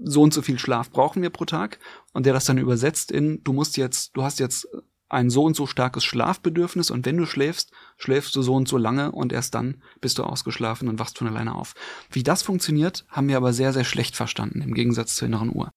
[0.00, 1.80] so und so viel Schlaf brauchen wir pro Tag
[2.12, 4.68] und der das dann übersetzt in, du musst jetzt, du hast jetzt
[5.08, 8.76] ein so und so starkes Schlafbedürfnis und wenn du schläfst, schläfst du so und so
[8.76, 11.74] lange und erst dann bist du ausgeschlafen und wachst von alleine auf.
[12.10, 15.70] Wie das funktioniert, haben wir aber sehr, sehr schlecht verstanden, im Gegensatz zur inneren Uhr.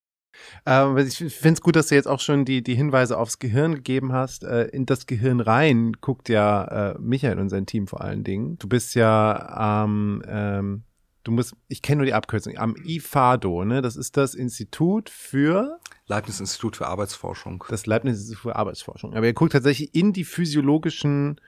[0.66, 3.76] Ähm, ich finde es gut, dass du jetzt auch schon die, die Hinweise aufs Gehirn
[3.76, 4.44] gegeben hast.
[4.44, 8.58] Äh, in das Gehirn rein guckt ja äh, Michael und sein Team vor allen Dingen.
[8.58, 10.84] Du bist ja ähm, ähm,
[11.24, 13.82] du musst, ich kenne nur die Abkürzung, am IFADO, ne?
[13.82, 15.80] Das ist das Institut für
[16.12, 17.64] Leibniz-Institut für Arbeitsforschung.
[17.70, 19.16] das Leibniz-Institut für Arbeitsforschung.
[19.16, 21.40] Aber ihr guckt tatsächlich in die physiologischen,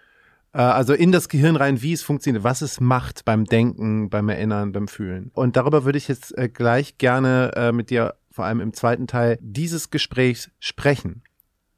[0.54, 4.30] äh, also in das Gehirn rein, wie es funktioniert, was es macht beim Denken, beim
[4.30, 5.32] Erinnern, beim Fühlen.
[5.34, 9.06] Und darüber würde ich jetzt äh, gleich gerne äh, mit dir, vor allem im zweiten
[9.06, 11.24] Teil dieses Gesprächs sprechen.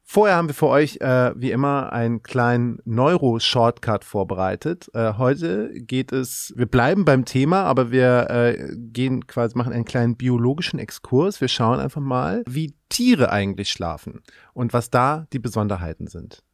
[0.08, 4.88] Vorher haben wir für euch äh, wie immer einen kleinen Neuro-Shortcut vorbereitet.
[4.94, 9.84] Äh, heute geht es, wir bleiben beim Thema, aber wir äh, gehen quasi, machen einen
[9.84, 11.40] kleinen biologischen Exkurs.
[11.40, 14.22] Wir schauen einfach mal, wie Tiere eigentlich schlafen
[14.54, 16.44] und was da die Besonderheiten sind.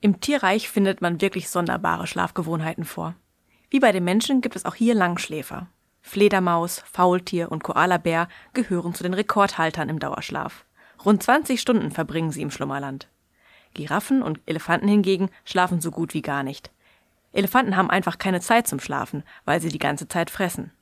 [0.00, 3.16] Im Tierreich findet man wirklich sonderbare Schlafgewohnheiten vor.
[3.68, 5.66] Wie bei den Menschen gibt es auch hier Langschläfer.
[6.02, 10.64] Fledermaus, Faultier und Koalabär gehören zu den Rekordhaltern im Dauerschlaf.
[11.06, 13.06] Rund 20 Stunden verbringen sie im Schlummerland.
[13.74, 16.72] Giraffen und Elefanten hingegen schlafen so gut wie gar nicht.
[17.32, 20.72] Elefanten haben einfach keine Zeit zum Schlafen, weil sie die ganze Zeit fressen.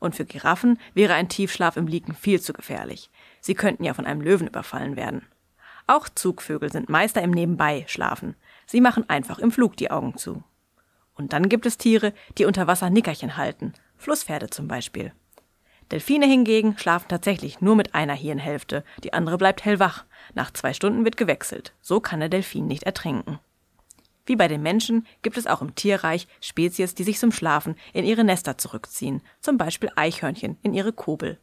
[0.00, 3.10] Und für Giraffen wäre ein Tiefschlaf im Liegen viel zu gefährlich.
[3.40, 5.24] Sie könnten ja von einem Löwen überfallen werden.
[5.86, 8.34] Auch Zugvögel sind Meister im Nebenbei schlafen.
[8.66, 10.42] Sie machen einfach im Flug die Augen zu.
[11.14, 15.12] Und dann gibt es Tiere, die unter Wasser Nickerchen halten, Flusspferde zum Beispiel.
[15.90, 20.04] Delfine hingegen schlafen tatsächlich nur mit einer Hirnhälfte, die andere bleibt hellwach.
[20.34, 21.74] Nach zwei Stunden wird gewechselt.
[21.80, 23.40] So kann der Delfin nicht ertrinken.
[24.24, 28.04] Wie bei den Menschen gibt es auch im Tierreich Spezies, die sich zum Schlafen in
[28.04, 31.38] ihre Nester zurückziehen, zum Beispiel Eichhörnchen in ihre Kobel.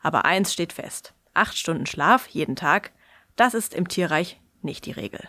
[0.00, 1.12] Aber eins steht fest.
[1.34, 2.92] Acht Stunden Schlaf jeden Tag,
[3.34, 5.20] das ist im Tierreich nicht die Regel.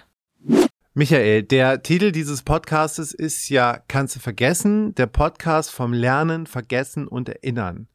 [0.93, 4.93] Michael, der Titel dieses Podcastes ist ja Kannst du vergessen?
[4.95, 7.87] Der Podcast vom Lernen, Vergessen und Erinnern.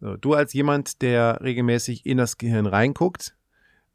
[0.00, 3.36] Du als jemand, der regelmäßig in das Gehirn reinguckt,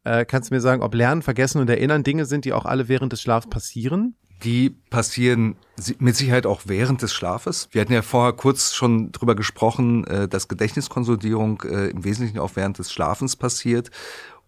[0.04, 2.86] äh, kannst du mir sagen, ob Lernen, Vergessen und Erinnern Dinge sind, die auch alle
[2.88, 4.14] während des Schlafs passieren?
[4.44, 7.68] Die passieren si- mit Sicherheit auch während des Schlafes.
[7.72, 12.52] Wir hatten ja vorher kurz schon drüber gesprochen, äh, dass Gedächtniskonsolidierung äh, im Wesentlichen auch
[12.54, 13.90] während des Schlafens passiert.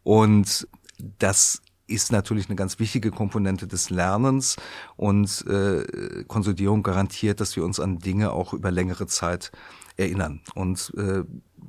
[0.04, 0.68] Und
[1.18, 4.56] das ist natürlich eine ganz wichtige Komponente des Lernens
[4.96, 5.42] und
[6.28, 9.52] Konsolidierung garantiert, dass wir uns an Dinge auch über längere Zeit
[9.96, 10.42] erinnern.
[10.54, 10.92] Und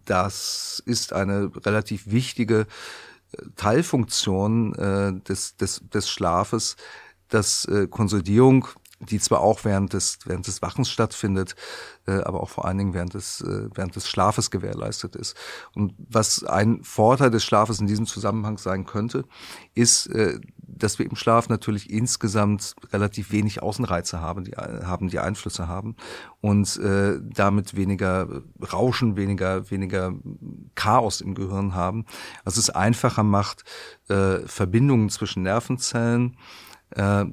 [0.06, 2.68] das ist eine relativ wichtige
[3.32, 6.76] äh, Teilfunktion äh, des, des, des Schlafes,
[7.30, 8.68] dass äh, Konsolidierung
[9.00, 11.56] die zwar auch während des, während des Wachens stattfindet,
[12.06, 15.38] äh, aber auch vor allen Dingen während des, äh, während des Schlafes gewährleistet ist.
[15.74, 19.24] Und was ein Vorteil des Schlafes in diesem Zusammenhang sein könnte,
[19.74, 25.20] ist, äh, dass wir im Schlaf natürlich insgesamt relativ wenig Außenreize haben, die haben, die
[25.20, 25.96] Einflüsse haben
[26.42, 28.28] und äh, damit weniger
[28.72, 30.14] Rauschen, weniger, weniger
[30.76, 32.06] Chaos im Gehirn haben,
[32.44, 33.64] was es einfacher macht,
[34.10, 36.38] äh, Verbindungen zwischen Nervenzellen
[36.92, 37.26] äh,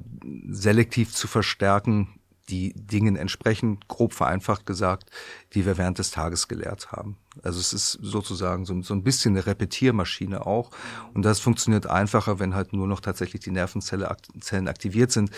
[0.49, 2.17] selektiv zu verstärken,
[2.49, 5.09] die Dingen entsprechend, grob vereinfacht gesagt,
[5.53, 7.17] die wir während des Tages gelehrt haben.
[7.43, 10.71] Also es ist sozusagen so, so ein bisschen eine Repetiermaschine auch.
[11.13, 15.31] Und das funktioniert einfacher, wenn halt nur noch tatsächlich die Nervenzellen aktiviert sind,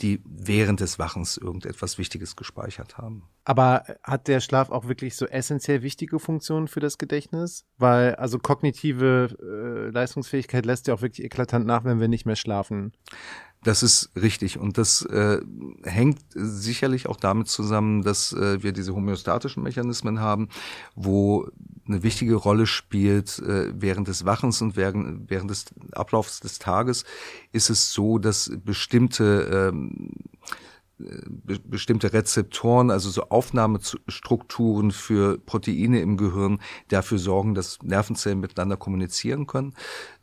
[0.00, 3.24] die während des Wachens irgendetwas Wichtiges gespeichert haben.
[3.44, 7.64] Aber hat der Schlaf auch wirklich so essentiell wichtige Funktionen für das Gedächtnis?
[7.78, 12.36] Weil also kognitive äh, Leistungsfähigkeit lässt ja auch wirklich eklatant nach, wenn wir nicht mehr
[12.36, 12.92] schlafen.
[13.64, 15.40] Das ist richtig und das äh,
[15.82, 20.50] hängt sicherlich auch damit zusammen, dass äh, wir diese homöostatischen Mechanismen haben,
[20.94, 21.48] wo
[21.86, 27.04] eine wichtige Rolle spielt äh, während des Wachens und während, während des Ablaufs des Tages
[27.52, 30.10] ist es so, dass bestimmte ähm,
[30.98, 39.46] bestimmte Rezeptoren, also so Aufnahmestrukturen für Proteine im Gehirn dafür sorgen, dass Nervenzellen miteinander kommunizieren
[39.46, 39.74] können.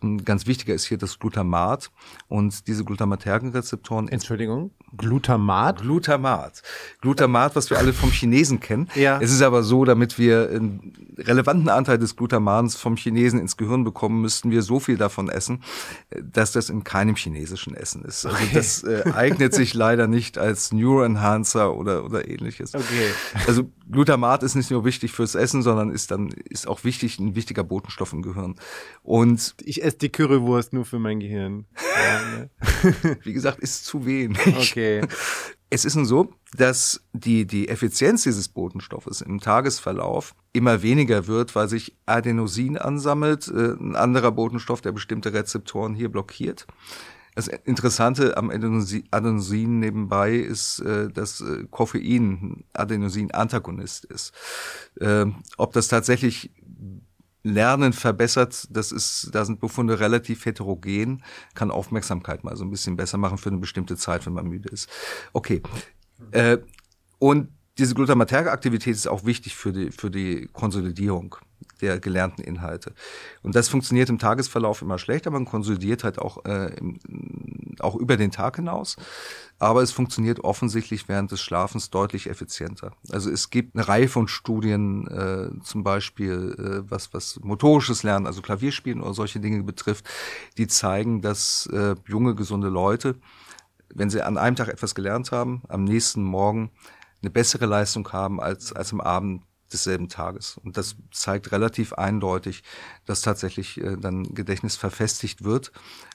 [0.04, 1.92] Ein ganz wichtiger ist hier das Glutamat
[2.28, 4.08] und diese glutamatergen Rezeptoren.
[4.08, 5.82] Entschuldigung, Glutamat?
[5.82, 6.64] Glutamat.
[7.02, 8.90] Glutamat, was wir alle vom Chinesen kennen.
[8.96, 9.22] Ja.
[9.22, 13.84] Es ist aber so, damit wir einen relevanten Anteil des Glutamats vom Chinesen ins Gehirn
[13.84, 15.64] bekommen, müssten wir so viel davon essen,
[16.22, 18.26] dass das in keinem chinesischen Essen ist.
[18.26, 18.50] Also okay.
[18.54, 22.74] das äh, eignet sich leider nicht als Neuroenhancer oder, oder ähnliches.
[22.74, 23.12] Okay.
[23.48, 27.36] Also Glutamat ist nicht nur wichtig fürs Essen, sondern ist dann, ist auch wichtig, ein
[27.36, 28.56] wichtiger Botenstoff im Gehirn.
[29.04, 31.66] Und ich esse die Currywurst nur für mein Gehirn.
[32.38, 32.50] Ne?
[33.24, 34.40] Wie gesagt, ist zu wenig.
[34.58, 35.02] Okay.
[35.70, 41.56] Es ist nun so, dass die, die Effizienz dieses Botenstoffes im Tagesverlauf immer weniger wird,
[41.56, 46.68] weil sich Adenosin ansammelt, äh, ein anderer Botenstoff, der bestimmte Rezeptoren hier blockiert.
[47.36, 54.34] Das Interessante am Adenosin nebenbei ist, äh, dass äh, Koffein Adenosin-Antagonist ist.
[55.00, 56.52] Ähm, ob das tatsächlich
[57.44, 61.24] Lernen verbessert, das ist, da sind Befunde relativ heterogen,
[61.56, 64.70] kann Aufmerksamkeit mal so ein bisschen besser machen für eine bestimmte Zeit, wenn man müde
[64.70, 64.90] ist.
[65.34, 65.62] Okay.
[66.32, 66.60] Äh,
[67.18, 71.36] und diese glutamaterge Aktivität ist auch wichtig für die, für die Konsolidierung
[71.82, 72.94] der gelernten Inhalte.
[73.42, 75.32] Und das funktioniert im Tagesverlauf immer schlechter.
[75.32, 77.00] Man konsolidiert halt auch, äh, im,
[77.80, 78.96] auch über den Tag hinaus.
[79.60, 82.94] Aber es funktioniert offensichtlich während des Schlafens deutlich effizienter.
[83.10, 88.26] Also es gibt eine Reihe von Studien, äh, zum Beispiel äh, was, was motorisches Lernen,
[88.26, 90.06] also Klavierspielen oder solche Dinge betrifft,
[90.58, 93.16] die zeigen, dass äh, junge, gesunde Leute,
[93.94, 96.72] wenn sie an einem Tag etwas gelernt haben, am nächsten Morgen
[97.22, 100.58] eine bessere Leistung haben als, als am Abend desselben Tages.
[100.64, 102.64] Und das zeigt relativ eindeutig,
[103.06, 105.72] dass tatsächlich äh, dann Gedächtnis verfestigt wird.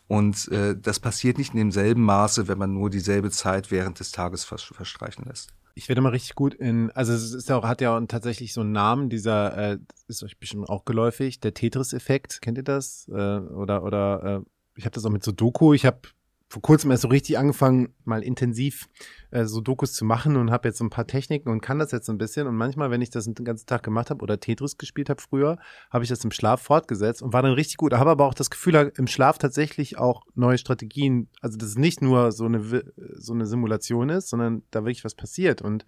[0.08, 4.12] Und äh, das passiert nicht in demselben Maße, wenn man nur dieselbe Zeit während des
[4.12, 5.50] Tages verstreichen lässt.
[5.74, 8.54] Ich werde mal richtig gut in, also es ist ja auch, hat ja auch tatsächlich
[8.54, 12.40] so einen Namen, dieser, äh, ist euch bestimmt auch geläufig, der Tetris-Effekt.
[12.40, 13.08] Kennt ihr das?
[13.08, 14.40] Äh, oder, oder äh,
[14.76, 16.00] ich habe das auch mit so Doku, ich habe
[16.48, 18.88] vor kurzem erst so richtig angefangen, mal intensiv
[19.30, 21.90] äh, so Dokus zu machen und habe jetzt so ein paar Techniken und kann das
[21.90, 22.46] jetzt so ein bisschen.
[22.46, 25.58] Und manchmal, wenn ich das den ganzen Tag gemacht habe oder Tetris gespielt habe früher,
[25.90, 27.92] habe ich das im Schlaf fortgesetzt und war dann richtig gut.
[27.92, 32.00] Habe aber auch das Gefühl, im Schlaf tatsächlich auch neue Strategien, also dass es nicht
[32.00, 35.62] nur so eine, so eine Simulation ist, sondern da wirklich was passiert.
[35.62, 35.84] Und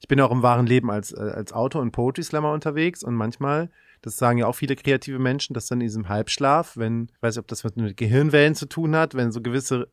[0.00, 3.14] ich bin auch im wahren Leben als, äh, als Autor und Poetry Slammer unterwegs und
[3.14, 3.70] manchmal
[4.02, 7.34] das sagen ja auch viele kreative Menschen, dass dann in diesem Halbschlaf, wenn, ich weiß
[7.34, 9.88] nicht, ob das mit Gehirnwellen zu tun hat, wenn so gewisse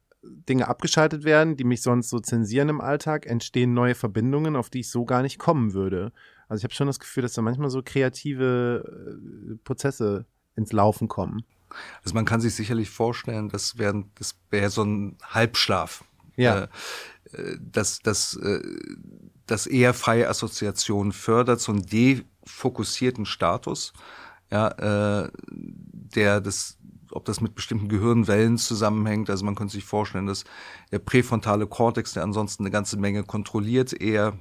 [0.50, 4.82] Dinge abgeschaltet werden, die mich sonst so zensieren im Alltag, entstehen neue Verbindungen, auf die
[4.82, 6.12] ich so gar nicht kommen würde.
[6.48, 11.08] Also ich habe schon das Gefühl, dass da manchmal so kreative äh, Prozesse ins Laufen
[11.08, 11.44] kommen.
[12.04, 16.04] Also man kann sich sicherlich vorstellen, dass während das wäre so ein Halbschlaf.
[16.38, 16.64] Ja.
[16.64, 16.68] Äh
[17.60, 18.62] dass das äh,
[19.46, 23.94] das eher freie Assoziation fördert, so einen defokussierten Status,
[24.52, 26.78] ja, äh, der das
[27.16, 29.30] ob das mit bestimmten Gehirnwellen zusammenhängt.
[29.30, 30.44] Also man könnte sich vorstellen, dass
[30.92, 34.38] der präfrontale Kortex, der ansonsten eine ganze Menge kontrolliert, eher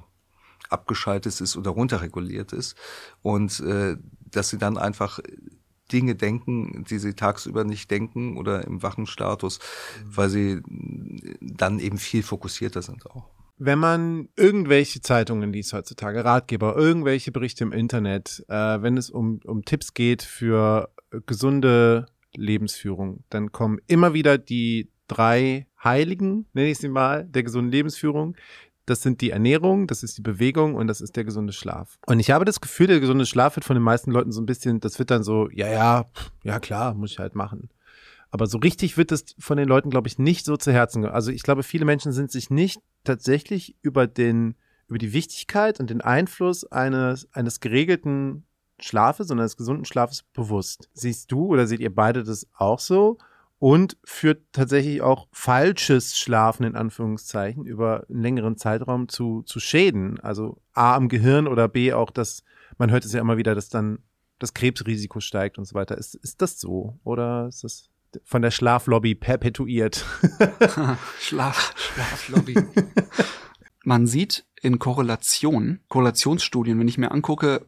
[0.69, 2.75] abgeschaltet ist oder runterreguliert ist
[3.21, 3.97] und äh,
[4.31, 5.19] dass sie dann einfach
[5.91, 9.59] Dinge denken, die sie tagsüber nicht denken oder im wachen Status,
[10.03, 10.61] weil sie
[11.41, 13.29] dann eben viel fokussierter sind auch.
[13.57, 19.39] Wenn man irgendwelche Zeitungen liest heutzutage, Ratgeber, irgendwelche Berichte im Internet, äh, wenn es um,
[19.45, 20.89] um Tipps geht für
[21.25, 27.71] gesunde Lebensführung, dann kommen immer wieder die drei Heiligen, nenne ich sie mal, der gesunden
[27.71, 28.35] Lebensführung.
[28.85, 31.97] Das sind die Ernährung, das ist die Bewegung und das ist der gesunde Schlaf.
[32.05, 34.45] Und ich habe das Gefühl, der gesunde Schlaf wird von den meisten Leuten so ein
[34.45, 36.05] bisschen, das wird dann so, ja, ja,
[36.43, 37.69] ja klar, muss ich halt machen.
[38.29, 41.05] Aber so richtig wird es von den Leuten, glaube ich, nicht so zu Herzen.
[41.05, 44.55] Also ich glaube, viele Menschen sind sich nicht tatsächlich über den,
[44.87, 48.43] über die Wichtigkeit und den Einfluss eines, eines geregelten
[48.79, 50.89] Schlafes, sondern des gesunden Schlafes bewusst.
[50.93, 53.17] Siehst du oder seht ihr beide das auch so?
[53.59, 60.19] und führt tatsächlich auch falsches Schlafen in Anführungszeichen über einen längeren Zeitraum zu, zu Schäden.
[60.19, 62.43] Also A am Gehirn oder B auch, dass
[62.77, 63.99] man hört es ja immer wieder, dass dann
[64.39, 65.97] das Krebsrisiko steigt und so weiter.
[65.97, 67.89] Ist, ist das so oder ist das
[68.23, 70.05] von der Schlaflobby perpetuiert?
[71.19, 72.55] Schlaf, Schlaflobby.
[73.83, 77.65] man sieht in Korrelation, Korrelationsstudien, wenn ich mir angucke,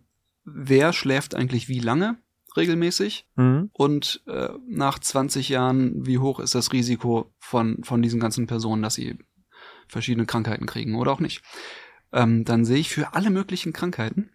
[0.47, 2.17] wer schläft eigentlich wie lange,
[2.55, 3.69] regelmäßig mhm.
[3.73, 8.81] und äh, nach 20 Jahren, wie hoch ist das Risiko von, von diesen ganzen Personen,
[8.81, 9.17] dass sie
[9.87, 11.43] verschiedene Krankheiten kriegen oder auch nicht.
[12.11, 14.31] Ähm, dann sehe ich für alle möglichen Krankheiten,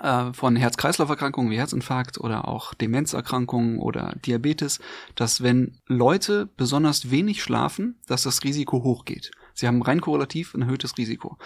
[0.00, 4.80] äh, von Herz-Kreislauf-Erkrankungen wie Herzinfarkt oder auch Demenzerkrankungen oder Diabetes,
[5.14, 9.32] dass wenn Leute besonders wenig schlafen, dass das Risiko hochgeht.
[9.54, 11.36] Sie haben rein korrelativ ein erhöhtes Risiko.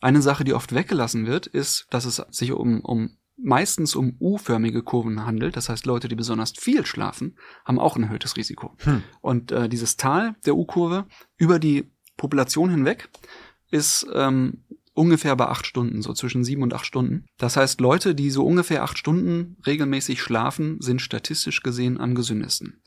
[0.00, 4.82] Eine Sache, die oft weggelassen wird, ist, dass es sich um, um meistens um U-förmige
[4.82, 8.76] Kurven handelt, das heißt Leute, die besonders viel schlafen, haben auch ein erhöhtes Risiko.
[8.78, 9.02] Hm.
[9.20, 13.08] Und äh, dieses Tal der U-Kurve über die Population hinweg
[13.70, 14.64] ist ähm,
[14.94, 17.26] ungefähr bei acht Stunden, so zwischen sieben und acht Stunden.
[17.38, 22.82] Das heißt, Leute, die so ungefähr acht Stunden regelmäßig schlafen, sind statistisch gesehen am gesündesten.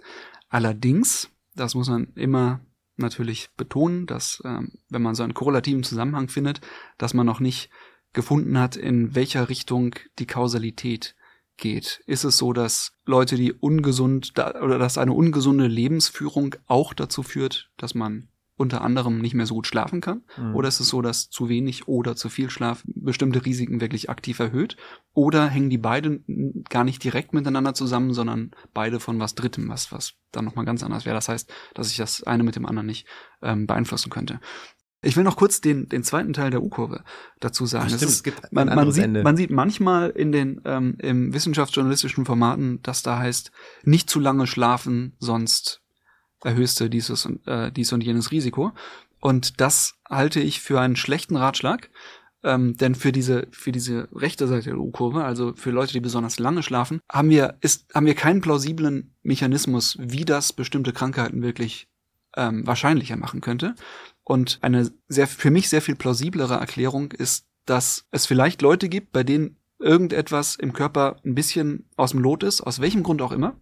[0.50, 2.62] Allerdings, das muss man immer
[2.98, 6.62] natürlich betonen, dass ähm, wenn man so einen korrelativen Zusammenhang findet,
[6.98, 7.70] dass man noch nicht
[8.16, 11.16] gefunden hat, in welcher Richtung die Kausalität
[11.58, 12.02] geht.
[12.08, 17.70] Ist es so, dass Leute, die ungesund oder dass eine ungesunde Lebensführung auch dazu führt,
[17.78, 20.24] dass man unter anderem nicht mehr so gut schlafen kann?
[20.38, 20.56] Mhm.
[20.56, 24.40] Oder ist es so, dass zu wenig oder zu viel Schlaf bestimmte Risiken wirklich aktiv
[24.40, 24.78] erhöht?
[25.14, 29.92] Oder hängen die beiden gar nicht direkt miteinander zusammen, sondern beide von was Drittem, was,
[29.92, 31.16] was dann nochmal ganz anders wäre?
[31.16, 33.08] Das heißt, dass ich das eine mit dem anderen nicht
[33.42, 34.40] ähm, beeinflussen könnte.
[35.02, 37.04] Ich will noch kurz den, den zweiten Teil der U-Kurve
[37.40, 37.86] dazu sagen.
[37.86, 41.34] Ach, stimmt, ist, es gibt man, man, sieht, man sieht manchmal in den ähm, im
[41.34, 43.52] wissenschaftsjournalistischen Formaten, dass da heißt,
[43.84, 45.82] nicht zu lange schlafen, sonst
[46.44, 48.72] erhöhst du dieses und, äh, dies und jenes Risiko.
[49.20, 51.90] Und das halte ich für einen schlechten Ratschlag.
[52.44, 56.38] Ähm, denn für diese, für diese rechte Seite der U-Kurve, also für Leute, die besonders
[56.38, 61.88] lange schlafen, haben wir, ist, haben wir keinen plausiblen Mechanismus, wie das bestimmte Krankheiten wirklich
[62.36, 63.76] ähm, wahrscheinlicher machen könnte.
[64.24, 69.12] Und eine sehr, für mich sehr viel plausiblere Erklärung ist, dass es vielleicht Leute gibt,
[69.12, 73.32] bei denen irgendetwas im Körper ein bisschen aus dem Lot ist, aus welchem Grund auch
[73.32, 73.60] immer,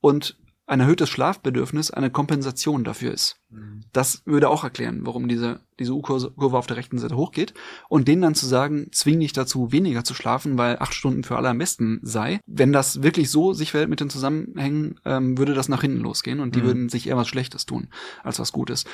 [0.00, 0.38] und
[0.70, 3.40] ein erhöhtes Schlafbedürfnis eine Kompensation dafür ist.
[3.50, 3.82] Mhm.
[3.92, 7.54] Das würde auch erklären, warum diese, diese U-Kurve auf der rechten Seite hochgeht.
[7.88, 11.36] Und denen dann zu sagen, zwing dich dazu, weniger zu schlafen, weil acht Stunden für
[11.36, 12.38] alle am besten sei.
[12.46, 16.38] Wenn das wirklich so sich verhält mit den Zusammenhängen, ähm, würde das nach hinten losgehen
[16.38, 16.66] und die mhm.
[16.66, 17.88] würden sich eher was Schlechtes tun,
[18.22, 18.84] als was Gutes.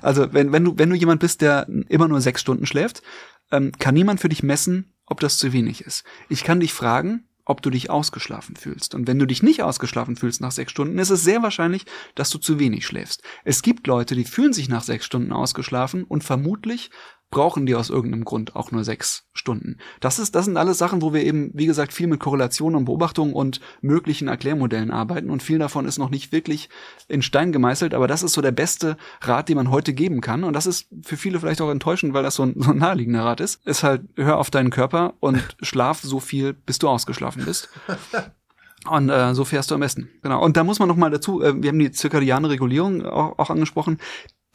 [0.00, 3.02] Also wenn, wenn du, wenn du jemand bist, der immer nur sechs Stunden schläft,
[3.52, 6.04] ähm, kann niemand für dich messen, ob das zu wenig ist.
[6.30, 8.94] Ich kann dich fragen, ob du dich ausgeschlafen fühlst.
[8.94, 11.84] Und wenn du dich nicht ausgeschlafen fühlst nach sechs Stunden, ist es sehr wahrscheinlich,
[12.14, 13.24] dass du zu wenig schläfst.
[13.44, 16.90] Es gibt Leute, die fühlen sich nach sechs Stunden ausgeschlafen und vermutlich
[17.30, 19.78] brauchen die aus irgendeinem Grund auch nur sechs Stunden.
[20.00, 22.86] Das ist, das sind alles Sachen, wo wir eben, wie gesagt, viel mit Korrelation und
[22.86, 26.68] Beobachtung und möglichen Erklärmodellen arbeiten und viel davon ist noch nicht wirklich
[27.08, 30.42] in Stein gemeißelt, aber das ist so der beste Rat, den man heute geben kann
[30.42, 33.24] und das ist für viele vielleicht auch enttäuschend, weil das so ein, so ein naheliegender
[33.24, 37.44] Rat ist, ist halt, hör auf deinen Körper und schlaf so viel, bis du ausgeschlafen
[37.44, 37.68] bist.
[38.88, 40.08] Und äh, so fährst du am besten.
[40.22, 40.42] Genau.
[40.42, 43.50] Und da muss man noch mal dazu, äh, wir haben die zirkadiane Regulierung auch, auch
[43.50, 43.98] angesprochen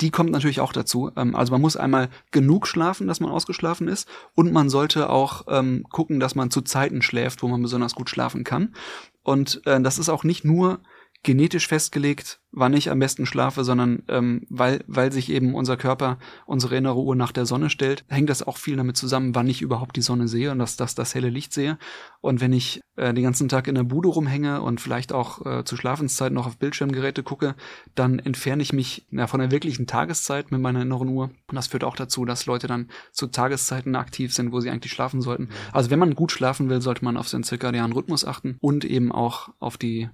[0.02, 1.12] die kommt natürlich auch dazu.
[1.16, 5.44] Ähm, also man muss einmal genug schlafen, dass man ausgeschlafen ist und man sollte auch
[5.48, 8.76] ähm, gucken, dass man zu Zeiten schläft, wo man besonders gut schlafen kann.
[9.24, 10.80] Und äh, das ist auch nicht nur
[11.26, 16.20] genetisch festgelegt, wann ich am besten schlafe, sondern ähm, weil, weil sich eben unser Körper,
[16.46, 19.64] unsere innere Uhr nach der Sonne stellt, hängt das auch viel damit zusammen, wann ich
[19.64, 21.80] überhaupt die Sonne sehe und dass das das helle Licht sehe.
[22.22, 25.64] Und wenn ich äh, den ganzen Tag in der Bude rumhänge und vielleicht auch äh,
[25.66, 27.56] zu Schlafenszeit noch auf Bildschirmgeräte gucke,
[27.96, 31.32] dann entferne ich mich ja, von der wirklichen Tageszeit mit meiner inneren Uhr.
[31.48, 34.94] Und das führt auch dazu, dass Leute dann zu Tageszeiten aktiv sind, wo sie eigentlich
[34.94, 35.50] schlafen sollten.
[35.74, 39.12] Also wenn man gut schlafen will, sollte man auf seinen zirkadianen Rhythmus achten und eben
[39.12, 40.10] auch auf die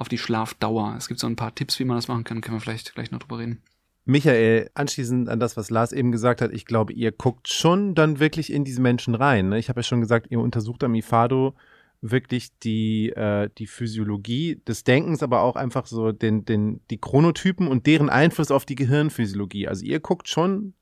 [0.00, 0.94] auf die Schlafdauer.
[0.96, 3.10] Es gibt so ein paar Tipps, wie man das machen kann, können wir vielleicht gleich
[3.10, 3.62] noch drüber reden.
[4.06, 8.18] Michael, anschließend an das, was Lars eben gesagt hat, ich glaube, ihr guckt schon dann
[8.18, 9.50] wirklich in diese Menschen rein.
[9.50, 9.58] Ne?
[9.58, 11.54] Ich habe ja schon gesagt, ihr untersucht am IFADO
[12.02, 17.68] wirklich die, äh, die Physiologie des Denkens, aber auch einfach so den, den, die Chronotypen
[17.68, 19.68] und deren Einfluss auf die Gehirnphysiologie.
[19.68, 20.74] Also ihr guckt schon,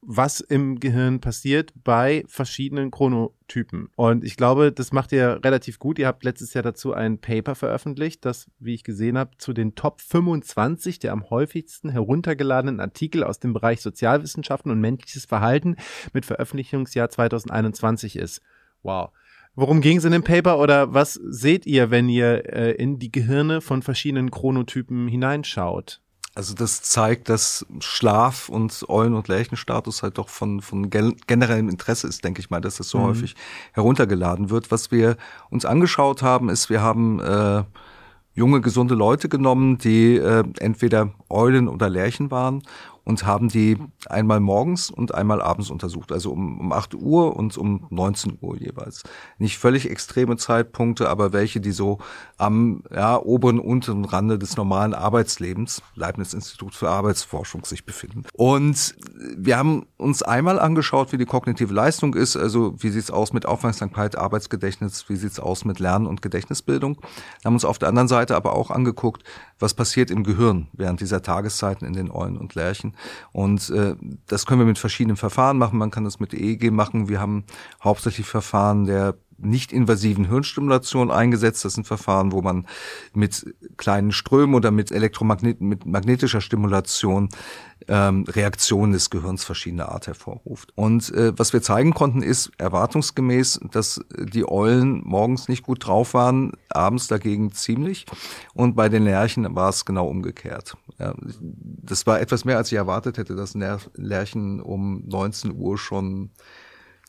[0.00, 3.88] was im Gehirn passiert bei verschiedenen Chronotypen.
[3.94, 5.98] Und ich glaube, das macht ihr relativ gut.
[5.98, 9.76] Ihr habt letztes Jahr dazu ein Paper veröffentlicht, das, wie ich gesehen habe, zu den
[9.76, 15.76] Top 25 der am häufigsten heruntergeladenen Artikel aus dem Bereich Sozialwissenschaften und menschliches Verhalten
[16.12, 18.40] mit Veröffentlichungsjahr 2021 ist.
[18.82, 19.10] Wow.
[19.56, 23.12] Worum ging es in dem Paper oder was seht ihr, wenn ihr äh, in die
[23.12, 26.00] Gehirne von verschiedenen Chronotypen hineinschaut?
[26.34, 32.08] Also das zeigt, dass Schlaf und Eulen- und Lerchenstatus halt doch von, von generellem Interesse
[32.08, 33.04] ist, denke ich mal, dass das so mhm.
[33.04, 33.36] häufig
[33.72, 34.72] heruntergeladen wird.
[34.72, 35.16] Was wir
[35.50, 37.62] uns angeschaut haben, ist, wir haben äh,
[38.34, 42.62] junge, gesunde Leute genommen, die äh, entweder Eulen oder Lerchen waren
[43.04, 43.76] und haben die
[44.08, 48.56] einmal morgens und einmal abends untersucht, also um, um 8 Uhr und um 19 Uhr
[48.58, 49.02] jeweils.
[49.38, 51.98] Nicht völlig extreme Zeitpunkte, aber welche, die so
[52.38, 58.24] am ja, oberen, unteren Rande des normalen Arbeitslebens, Leibniz-Institut für Arbeitsforschung, sich befinden.
[58.32, 58.96] Und
[59.36, 63.44] wir haben uns einmal angeschaut, wie die kognitive Leistung ist, also wie sieht's aus mit
[63.44, 66.96] Aufmerksamkeit, Arbeitsgedächtnis, wie sieht's aus mit Lernen und Gedächtnisbildung.
[66.96, 69.22] Wir haben uns auf der anderen Seite aber auch angeguckt,
[69.58, 72.96] was passiert im Gehirn während dieser Tageszeiten in den Eulen und Lerchen.
[73.32, 73.96] Und äh,
[74.26, 75.78] das können wir mit verschiedenen Verfahren machen.
[75.78, 77.08] Man kann das mit EEG machen.
[77.08, 77.44] Wir haben
[77.82, 81.64] hauptsächlich Verfahren der nicht-invasiven Hirnstimulation eingesetzt.
[81.64, 82.66] Das sind Verfahren, wo man
[83.12, 87.28] mit kleinen Strömen oder mit Elektromagnet mit magnetischer Stimulation
[87.88, 90.72] ähm, Reaktionen des Gehirns verschiedener Art hervorruft.
[90.74, 96.14] Und äh, was wir zeigen konnten, ist erwartungsgemäß, dass die Eulen morgens nicht gut drauf
[96.14, 98.06] waren, abends dagegen ziemlich.
[98.54, 100.76] Und bei den Lerchen war es genau umgekehrt.
[100.98, 103.54] Ja, das war etwas mehr, als ich erwartet hätte, dass
[103.94, 106.30] Lerchen um 19 Uhr schon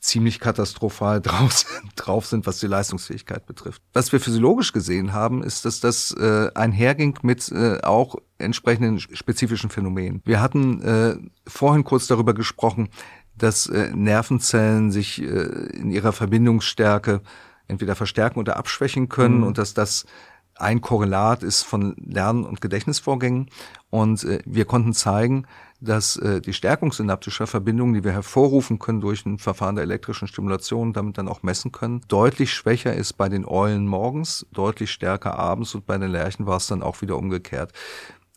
[0.06, 1.22] ziemlich katastrophal
[1.96, 3.82] drauf, sind, was die Leistungsfähigkeit betrifft.
[3.94, 9.70] Was wir physiologisch gesehen haben, ist, dass das äh, einherging mit äh, auch entsprechenden spezifischen
[9.70, 10.22] Phänomenen.
[10.26, 11.16] Wir hatten äh,
[11.48, 12.90] vorhin kurz darüber gesprochen,
[13.38, 17.22] dass äh, Nervenzellen sich äh, in ihrer Verbindungsstärke
[17.68, 19.44] entweder verstärken oder abschwächen können mhm.
[19.44, 20.06] und dass das
[20.58, 23.50] ein Korrelat ist von Lern- und Gedächtnisvorgängen.
[23.90, 25.48] Und äh, wir konnten zeigen,
[25.86, 30.28] dass äh, die Stärkung synaptischer Verbindungen, die wir hervorrufen können durch ein Verfahren der elektrischen
[30.28, 35.40] Stimulation, damit dann auch messen können, deutlich schwächer ist bei den Eulen morgens, deutlich stärker
[35.40, 37.72] abends und bei den Lerchen war es dann auch wieder umgekehrt.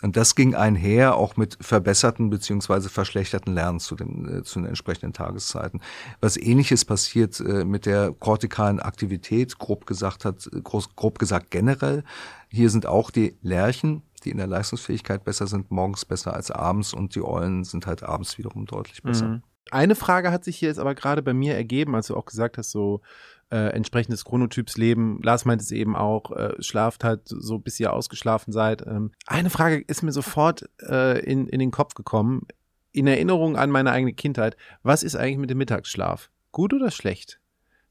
[0.01, 4.69] Und das ging einher auch mit verbesserten beziehungsweise verschlechterten Lernen zu den, äh, zu den
[4.69, 5.81] entsprechenden Tageszeiten.
[6.21, 12.05] Was ähnliches passiert äh, mit der kortikalen Aktivität, grob gesagt hat, groß, grob gesagt generell.
[12.49, 16.93] Hier sind auch die Lerchen die in der Leistungsfähigkeit besser sind, morgens besser als abends
[16.93, 19.29] und die Eulen sind halt abends wiederum deutlich besser.
[19.29, 19.43] Mhm.
[19.71, 22.57] Eine Frage hat sich hier jetzt aber gerade bei mir ergeben, als du auch gesagt
[22.57, 23.03] hast, so
[23.51, 25.21] äh, entsprechendes Chronotypsleben.
[25.23, 28.87] Lars meint es eben auch, äh, schlaft halt so, bis ihr ausgeschlafen seid.
[28.87, 32.47] Ähm, eine Frage ist mir sofort äh, in, in den Kopf gekommen,
[32.93, 34.57] in Erinnerung an meine eigene Kindheit.
[34.83, 36.31] Was ist eigentlich mit dem Mittagsschlaf?
[36.53, 37.41] Gut oder schlecht?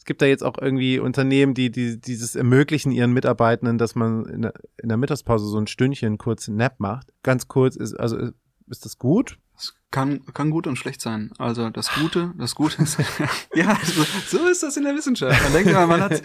[0.08, 4.42] gibt da jetzt auch irgendwie Unternehmen, die, die dieses ermöglichen ihren Mitarbeitenden, dass man in
[4.42, 7.14] der, in der Mittagspause so ein Stündchen kurz einen Nap macht.
[7.22, 8.32] Ganz kurz, ist, also
[8.70, 9.38] ist das gut?
[9.90, 11.32] Kann, kann gut und schlecht sein.
[11.38, 12.98] Also das Gute, das Gute ist,
[13.56, 15.42] ja, so, so, ist das in der Wissenschaft.
[15.42, 16.22] Man denkt immer, man hat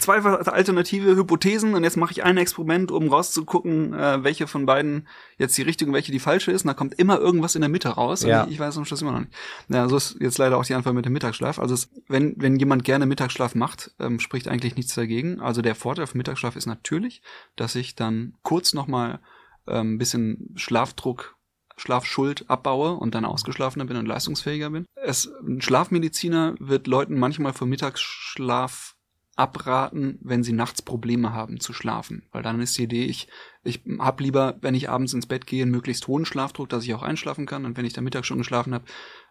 [0.00, 5.06] zwei alternative Hypothesen und jetzt mache ich ein Experiment, um rauszugucken, äh, welche von beiden
[5.36, 6.62] jetzt die richtige und welche die falsche ist.
[6.62, 8.24] Und da kommt immer irgendwas in der Mitte raus.
[8.24, 8.46] Ja.
[8.46, 9.32] Ich, ich weiß am Schluss immer noch nicht.
[9.68, 11.60] Ja, so ist jetzt leider auch die Antwort mit dem Mittagsschlaf.
[11.60, 15.40] Also es, wenn, wenn jemand gerne Mittagsschlaf macht, ähm, spricht eigentlich nichts dagegen.
[15.40, 17.22] Also der Vorteil vom Mittagsschlaf ist natürlich,
[17.54, 19.20] dass ich dann kurz nochmal
[19.66, 21.37] ein ähm, bisschen Schlafdruck
[21.78, 24.84] Schlafschuld abbaue und dann ausgeschlafener bin und leistungsfähiger bin.
[24.94, 28.94] Es, ein Schlafmediziner wird Leuten manchmal vom Mittagsschlaf
[29.36, 32.26] abraten, wenn sie nachts Probleme haben zu schlafen.
[32.32, 33.28] Weil dann ist die Idee, ich,
[33.62, 36.92] ich habe lieber, wenn ich abends ins Bett gehe, einen möglichst hohen Schlafdruck, dass ich
[36.92, 37.64] auch einschlafen kann.
[37.64, 38.84] Und wenn ich dann mittags schon geschlafen habe,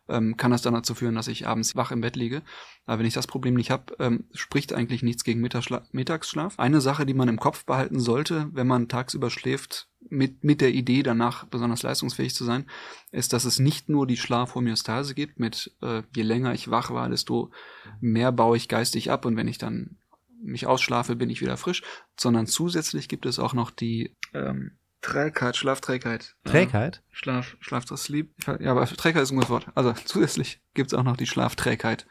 [0.10, 2.42] ähm, kann das dann dazu führen, dass ich abends wach im Bett liege.
[2.86, 6.58] Aber wenn ich das Problem nicht habe, ähm, spricht eigentlich nichts gegen Mittagsschla Mittagsschlaf.
[6.58, 10.74] Eine Sache, die man im Kopf behalten sollte, wenn man tagsüber schläft, mit, mit der
[10.74, 12.66] Idee danach besonders leistungsfähig zu sein,
[13.12, 17.10] ist, dass es nicht nur die Schlafhomöostase gibt, mit äh, je länger ich wach war,
[17.10, 17.52] desto
[18.00, 19.98] mehr baue ich geistig ab und wenn ich dann
[20.42, 21.84] mich ausschlafe, bin ich wieder frisch,
[22.18, 26.36] sondern zusätzlich gibt es auch noch die ähm, Trägheit, Schlafträgheit.
[26.44, 26.98] Trägheit?
[26.98, 28.34] Äh, Schlaf, Schlaf, Sleep.
[28.60, 29.68] Ja, aber Trägheit ist ein gutes Wort.
[29.76, 32.08] Also zusätzlich gibt's auch noch die Schlafträgheit.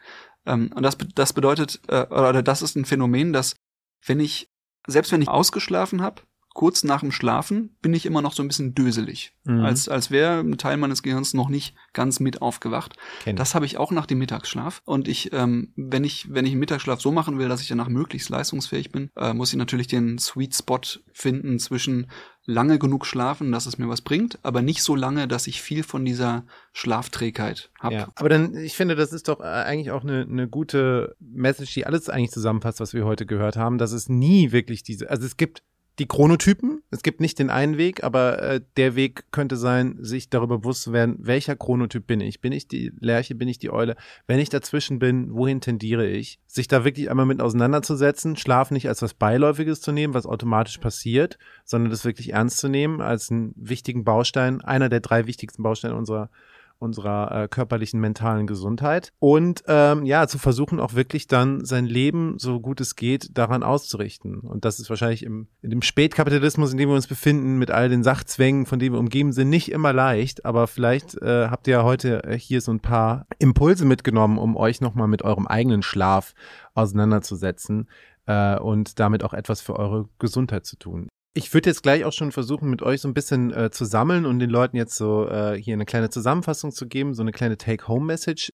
[0.46, 3.56] Ähm, und das, das bedeutet, äh, oder das ist ein Phänomen, dass
[4.04, 4.50] wenn ich,
[4.86, 6.22] selbst wenn ich ausgeschlafen habe,
[6.56, 9.34] kurz nach dem Schlafen bin ich immer noch so ein bisschen döselig.
[9.44, 9.60] Mhm.
[9.60, 12.96] Als, als wäre ein Teil meines Gehirns noch nicht ganz mit aufgewacht.
[13.22, 13.36] Kenn.
[13.36, 14.80] Das habe ich auch nach dem Mittagsschlaf.
[14.86, 17.90] Und ich, ähm, wenn ich, wenn ich einen Mittagsschlaf so machen will, dass ich danach
[17.90, 20.80] möglichst leistungsfähig bin, äh, muss ich natürlich den Sweet Spot
[21.12, 22.06] finden zwischen
[22.46, 25.82] lange genug schlafen, dass es mir was bringt, aber nicht so lange, dass ich viel
[25.82, 27.94] von dieser Schlafträgheit habe.
[27.94, 31.74] Ja, aber dann, ich finde, das ist doch äh, eigentlich auch eine, eine gute Message,
[31.74, 35.26] die alles eigentlich zusammenfasst, was wir heute gehört haben, dass es nie wirklich diese, also
[35.26, 35.62] es gibt
[35.98, 36.82] die Chronotypen.
[36.90, 40.82] Es gibt nicht den einen Weg, aber äh, der Weg könnte sein, sich darüber bewusst
[40.82, 42.40] zu werden, welcher Chronotyp bin ich?
[42.40, 43.96] Bin ich die Lerche, bin ich die Eule?
[44.26, 46.38] Wenn ich dazwischen bin, wohin tendiere ich?
[46.46, 50.78] Sich da wirklich einmal mit auseinanderzusetzen, Schlaf nicht als was Beiläufiges zu nehmen, was automatisch
[50.78, 55.62] passiert, sondern das wirklich ernst zu nehmen als einen wichtigen Baustein, einer der drei wichtigsten
[55.62, 56.30] Bausteine unserer
[56.78, 59.12] unserer äh, körperlichen, mentalen Gesundheit.
[59.18, 63.62] Und ähm, ja, zu versuchen auch wirklich dann sein Leben, so gut es geht, daran
[63.62, 64.40] auszurichten.
[64.40, 67.88] Und das ist wahrscheinlich im, in dem Spätkapitalismus, in dem wir uns befinden, mit all
[67.88, 70.44] den Sachzwängen, von denen wir umgeben sind, nicht immer leicht.
[70.44, 74.56] Aber vielleicht äh, habt ihr ja heute äh, hier so ein paar Impulse mitgenommen, um
[74.56, 76.34] euch nochmal mit eurem eigenen Schlaf
[76.74, 77.88] auseinanderzusetzen
[78.26, 81.08] äh, und damit auch etwas für eure Gesundheit zu tun.
[81.36, 84.24] Ich würde jetzt gleich auch schon versuchen, mit euch so ein bisschen äh, zu sammeln
[84.24, 87.58] und den Leuten jetzt so äh, hier eine kleine Zusammenfassung zu geben, so eine kleine
[87.58, 88.48] Take-Home-Message.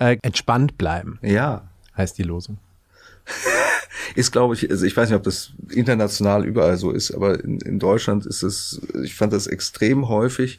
[0.00, 1.20] Äh, entspannt bleiben.
[1.22, 1.68] Ja.
[1.96, 2.58] Heißt die Losung.
[4.16, 7.60] ist, glaube ich, also ich weiß nicht, ob das international überall so ist, aber in,
[7.60, 10.58] in Deutschland ist es, ich fand das extrem häufig.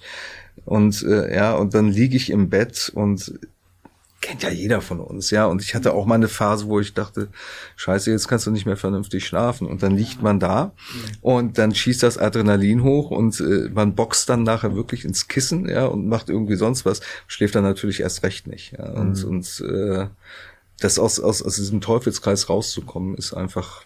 [0.63, 3.37] Und äh, ja, und dann liege ich im Bett und
[4.27, 5.45] kennt ja jeder von uns, ja.
[5.45, 7.29] Und ich hatte auch mal eine Phase, wo ich dachte,
[7.77, 9.67] scheiße, jetzt kannst du nicht mehr vernünftig schlafen.
[9.67, 10.73] Und dann liegt man da
[11.21, 15.69] und dann schießt das Adrenalin hoch und äh, man boxt dann nachher wirklich ins Kissen,
[15.69, 18.73] ja, und macht irgendwie sonst was, schläft dann natürlich erst recht nicht.
[18.73, 18.91] Ja.
[18.91, 19.29] Und, mhm.
[19.29, 20.07] und äh,
[20.79, 23.85] das aus, aus, aus diesem Teufelskreis rauszukommen, ist einfach,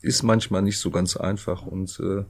[0.00, 1.66] ist manchmal nicht so ganz einfach.
[1.66, 2.24] Und äh,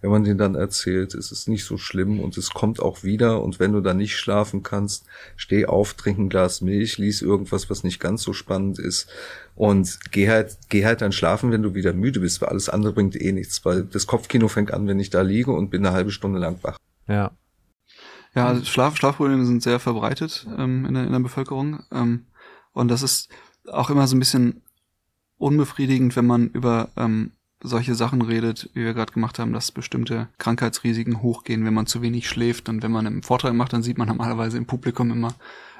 [0.00, 3.42] wenn man den dann erzählt, ist es nicht so schlimm und es kommt auch wieder.
[3.42, 5.04] Und wenn du dann nicht schlafen kannst,
[5.36, 9.08] steh auf, trink ein Glas Milch, lies irgendwas, was nicht ganz so spannend ist
[9.54, 12.94] und geh halt, geh halt dann schlafen, wenn du wieder müde bist, weil alles andere
[12.94, 15.94] bringt eh nichts, weil das Kopfkino fängt an, wenn ich da liege und bin eine
[15.94, 16.78] halbe Stunde lang wach.
[17.06, 17.32] Ja.
[18.34, 21.82] Ja, also Schlaf, Schlafprobleme sind sehr verbreitet ähm, in, der, in der Bevölkerung.
[21.90, 22.26] Ähm,
[22.72, 23.28] und das ist
[23.66, 24.62] auch immer so ein bisschen
[25.36, 27.32] unbefriedigend, wenn man über ähm,
[27.62, 32.02] solche Sachen redet, wie wir gerade gemacht haben, dass bestimmte Krankheitsrisiken hochgehen, wenn man zu
[32.02, 32.68] wenig schläft.
[32.68, 35.34] Und wenn man einen Vortrag macht, dann sieht man normalerweise im Publikum immer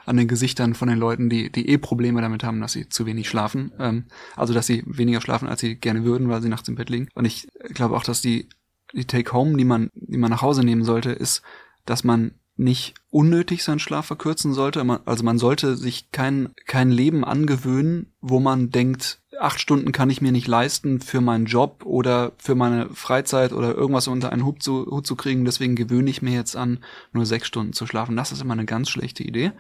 [0.06, 3.06] an den Gesichtern von den Leuten, die, die eh Probleme damit haben, dass sie zu
[3.06, 3.72] wenig schlafen.
[3.78, 4.04] Ähm,
[4.36, 7.08] also, dass sie weniger schlafen, als sie gerne würden, weil sie nachts im Bett liegen.
[7.14, 8.48] Und ich glaube auch, dass die,
[8.92, 11.42] die Take-Home, die man, die man nach Hause nehmen sollte, ist,
[11.86, 15.00] dass man nicht unnötig seinen Schlaf verkürzen sollte.
[15.04, 20.20] Also man sollte sich kein, kein Leben angewöhnen, wo man denkt, acht Stunden kann ich
[20.20, 24.62] mir nicht leisten für meinen Job oder für meine Freizeit oder irgendwas unter einen Hut
[24.62, 25.46] zu, Hut zu kriegen.
[25.46, 28.16] Deswegen gewöhne ich mir jetzt an, nur sechs Stunden zu schlafen.
[28.16, 29.52] Das ist immer eine ganz schlechte Idee.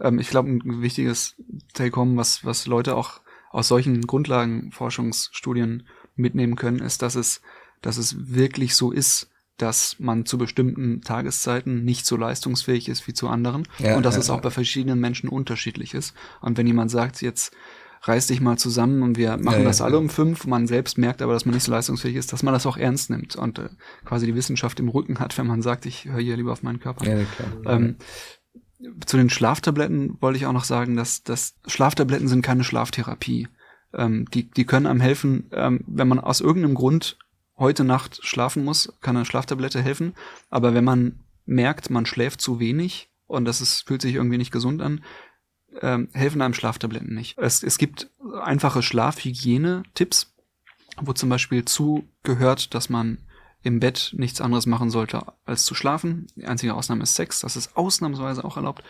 [0.00, 1.34] Ähm, ich glaube, ein wichtiges
[1.74, 3.20] Take-Home, was, was Leute auch
[3.50, 7.42] aus solchen Grundlagenforschungsstudien mitnehmen können, ist, dass es,
[7.82, 13.14] dass es wirklich so ist, dass man zu bestimmten Tageszeiten nicht so leistungsfähig ist wie
[13.14, 14.42] zu anderen ja, und dass ja, es auch ja.
[14.42, 16.14] bei verschiedenen Menschen unterschiedlich ist.
[16.40, 17.52] Und wenn jemand sagt, jetzt
[18.02, 20.46] reiß dich mal zusammen und wir machen das alle um fünf.
[20.46, 23.10] Man selbst merkt aber, dass man nicht so leistungsfähig ist, dass man das auch ernst
[23.10, 23.68] nimmt und äh,
[24.04, 26.80] quasi die Wissenschaft im Rücken hat, wenn man sagt, ich höre hier lieber auf meinen
[26.80, 27.04] Körper.
[27.04, 27.74] Ja, klar.
[27.78, 27.96] Ähm,
[29.06, 33.48] zu den Schlaftabletten wollte ich auch noch sagen, dass, dass Schlaftabletten sind keine Schlaftherapie.
[33.94, 37.18] Ähm, die, die können einem helfen, ähm, wenn man aus irgendeinem Grund
[37.58, 40.14] heute Nacht schlafen muss, kann eine Schlaftablette helfen.
[40.50, 44.52] Aber wenn man merkt, man schläft zu wenig und das ist, fühlt sich irgendwie nicht
[44.52, 45.02] gesund an,
[45.80, 47.38] ähm, helfen einem Schlaftabletten nicht.
[47.38, 48.10] Es, es gibt
[48.42, 50.34] einfache Schlafhygiene-Tipps,
[51.00, 53.18] wo zum Beispiel zugehört, dass man
[53.62, 56.28] im Bett nichts anderes machen sollte als zu schlafen.
[56.36, 58.84] Die einzige Ausnahme ist Sex, das ist ausnahmsweise auch erlaubt.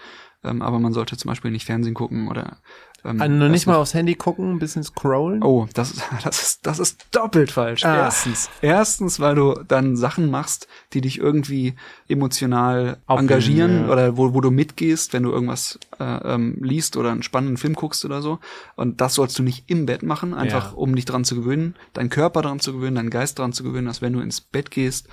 [0.44, 2.58] Ähm, aber man sollte zum Beispiel nicht Fernsehen gucken oder
[3.07, 5.42] ähm, also noch nicht mal aufs Handy gucken, ein bisschen scrollen?
[5.42, 5.94] Oh, das,
[6.24, 7.84] das, ist, das ist doppelt falsch.
[7.84, 7.96] Ah.
[7.96, 8.50] Erstens.
[8.62, 11.74] Erstens, weil du dann Sachen machst, die dich irgendwie
[12.09, 13.92] emotional Aufnehmen, engagieren ja.
[13.92, 17.74] oder wo, wo du mitgehst, wenn du irgendwas äh, ähm, liest oder einen spannenden Film
[17.74, 18.38] guckst oder so.
[18.74, 20.76] Und das sollst du nicht im Bett machen, einfach ja.
[20.76, 23.86] um dich dran zu gewöhnen, deinen Körper dran zu gewöhnen, deinen Geist dran zu gewöhnen,
[23.86, 25.09] dass wenn du ins Bett gehst,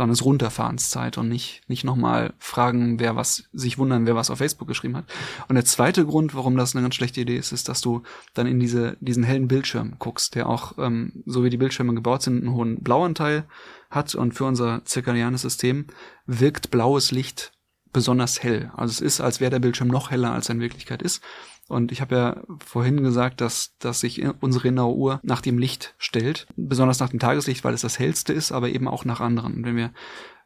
[0.00, 4.38] dann ist Runterfahrenszeit und nicht, nicht nochmal fragen, wer was, sich wundern, wer was auf
[4.38, 5.04] Facebook geschrieben hat.
[5.48, 8.02] Und der zweite Grund, warum das eine ganz schlechte Idee ist, ist, dass du
[8.34, 12.22] dann in diese, diesen hellen Bildschirm guckst, der auch, ähm, so wie die Bildschirme gebaut
[12.22, 13.44] sind, einen hohen Blauanteil
[13.90, 15.86] hat und für unser zirkadianes System
[16.26, 17.52] wirkt blaues Licht
[17.92, 18.70] besonders hell.
[18.76, 21.22] Also es ist, als wäre der Bildschirm noch heller, als er in Wirklichkeit ist.
[21.70, 25.94] Und ich habe ja vorhin gesagt, dass, dass sich unsere innere Uhr nach dem Licht
[25.98, 29.54] stellt, besonders nach dem Tageslicht, weil es das hellste ist, aber eben auch nach anderen.
[29.54, 29.92] Und wenn wir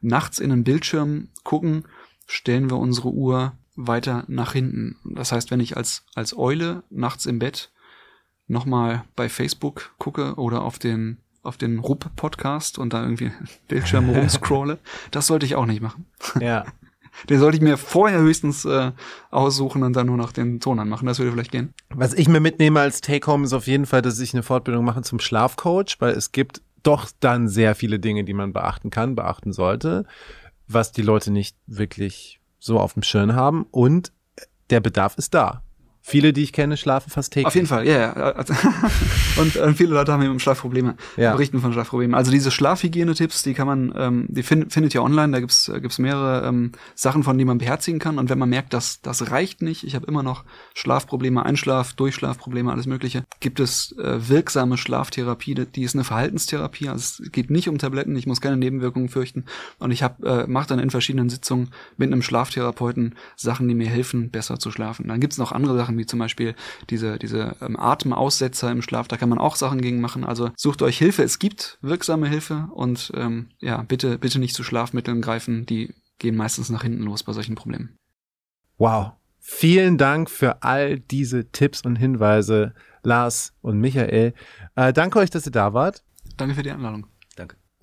[0.02, 1.84] nachts in einen Bildschirm gucken,
[2.26, 4.96] stellen wir unsere Uhr weiter nach hinten.
[5.04, 7.72] Das heißt, wenn ich als, als Eule nachts im Bett
[8.46, 13.30] nochmal bei Facebook gucke oder auf den auf den Rupp-Podcast und da irgendwie
[13.68, 14.78] Bildschirm rumscrolle,
[15.10, 16.06] das sollte ich auch nicht machen.
[16.40, 16.64] Ja.
[17.28, 18.92] Den sollte ich mir vorher höchstens äh,
[19.30, 21.06] aussuchen und dann nur noch den Ton anmachen.
[21.06, 21.72] Das würde vielleicht gehen.
[21.90, 25.02] Was ich mir mitnehme als Take-Home ist auf jeden Fall, dass ich eine Fortbildung mache
[25.02, 29.52] zum Schlafcoach, weil es gibt doch dann sehr viele Dinge, die man beachten kann, beachten
[29.52, 30.06] sollte,
[30.68, 33.66] was die Leute nicht wirklich so auf dem Schirm haben.
[33.70, 34.12] Und
[34.70, 35.62] der Bedarf ist da.
[36.06, 37.46] Viele, die ich kenne, schlafen fast täglich.
[37.46, 38.34] Auf jeden Fall, ja, ja.
[39.38, 41.32] und äh, viele Leute haben eben Schlafprobleme, ja.
[41.32, 42.14] berichten von Schlafproblemen.
[42.14, 45.80] Also diese Schlafhygiene-Tipps, die kann man, ähm, die find, findet ihr online, da gibt's äh,
[45.80, 48.18] gibt's mehrere ähm, Sachen, von denen man beherzigen kann.
[48.18, 50.44] Und wenn man merkt, dass das reicht nicht, ich habe immer noch
[50.74, 57.22] Schlafprobleme, Einschlaf, Durchschlafprobleme, alles mögliche, gibt es äh, wirksame Schlaftherapie, die ist eine Verhaltenstherapie, also
[57.22, 59.46] es geht nicht um Tabletten, ich muss keine Nebenwirkungen fürchten.
[59.78, 63.88] Und ich habe äh, mache dann in verschiedenen Sitzungen mit einem Schlaftherapeuten Sachen, die mir
[63.88, 65.08] helfen, besser zu schlafen.
[65.08, 66.54] Dann gibt's noch andere Sachen, wie zum Beispiel
[66.90, 70.24] diese, diese ähm, Atemaussetzer im Schlaf, da kann man auch Sachen gegen machen.
[70.24, 74.64] Also sucht euch Hilfe, es gibt wirksame Hilfe und ähm, ja, bitte, bitte nicht zu
[74.64, 77.96] Schlafmitteln greifen, die gehen meistens nach hinten los bei solchen Problemen.
[78.78, 79.12] Wow.
[79.38, 82.72] Vielen Dank für all diese Tipps und Hinweise,
[83.02, 84.32] Lars und Michael.
[84.74, 86.02] Äh, danke euch, dass ihr da wart.
[86.36, 87.06] Danke für die Einladung.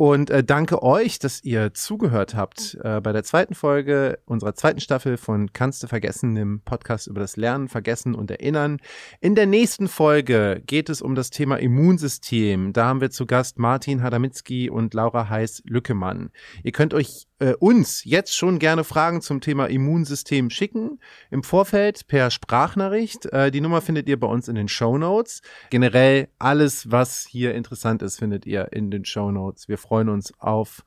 [0.01, 4.79] Und äh, danke euch, dass ihr zugehört habt äh, bei der zweiten Folge unserer zweiten
[4.79, 8.79] Staffel von Kannst du vergessen, dem Podcast über das Lernen, Vergessen und Erinnern.
[9.19, 12.73] In der nächsten Folge geht es um das Thema Immunsystem.
[12.73, 16.31] Da haben wir zu Gast Martin Hadamitzki und Laura Heiß-Lückemann.
[16.63, 20.99] Ihr könnt euch äh, uns jetzt schon gerne Fragen zum Thema Immunsystem schicken.
[21.29, 23.27] Im Vorfeld per Sprachnachricht.
[23.27, 25.41] Äh, die Nummer findet ihr bei uns in den Show Notes.
[25.69, 29.67] Generell alles, was hier interessant ist, findet ihr in den Show Notes.
[29.67, 30.83] Wir freuen uns auf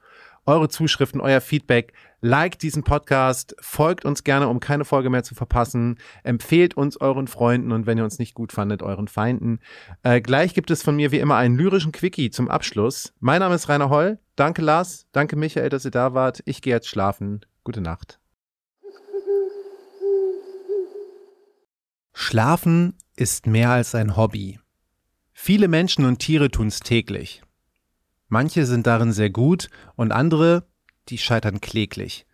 [0.47, 1.93] eure Zuschriften, euer Feedback.
[2.21, 5.99] Liked diesen Podcast, folgt uns gerne, um keine Folge mehr zu verpassen.
[6.23, 9.61] Empfehlt uns euren Freunden und wenn ihr uns nicht gut fandet, euren Feinden.
[10.03, 13.13] Äh, gleich gibt es von mir wie immer einen lyrischen Quickie zum Abschluss.
[13.21, 14.19] Mein Name ist Rainer Holl.
[14.37, 16.43] Danke Lars, danke Michael, dass ihr da wart.
[16.47, 17.45] Ich gehe jetzt schlafen.
[17.63, 18.21] Gute Nacht.
[22.13, 24.59] Schlafen ist mehr als ein Hobby.
[25.33, 27.43] Viele Menschen und Tiere tun es täglich.
[28.35, 30.67] Manche sind darin sehr gut und andere,
[31.09, 32.27] die scheitern kläglich.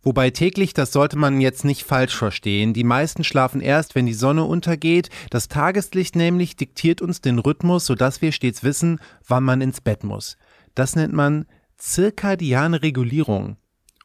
[0.00, 2.74] Wobei täglich, das sollte man jetzt nicht falsch verstehen.
[2.74, 5.10] Die meisten schlafen erst, wenn die Sonne untergeht.
[5.30, 10.04] Das Tageslicht nämlich diktiert uns den Rhythmus, sodass wir stets wissen, wann man ins Bett
[10.04, 10.36] muss.
[10.76, 13.56] Das nennt man zirkadiane Regulierung.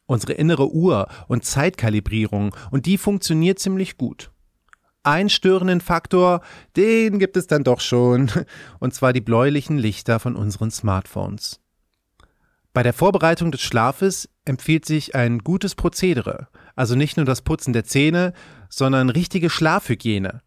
[0.07, 2.55] Unsere innere Uhr und Zeitkalibrierung.
[2.71, 4.31] Und die funktioniert ziemlich gut.
[5.08, 6.41] Ein störenden Faktor,
[6.76, 8.30] den gibt es dann doch schon,
[8.80, 11.62] und zwar die bläulichen Lichter von unseren Smartphones.
[12.74, 17.72] Bei der Vorbereitung des Schlafes empfiehlt sich ein gutes Prozedere, also nicht nur das Putzen
[17.72, 18.34] der Zähne,
[18.68, 20.41] sondern richtige Schlafhygiene.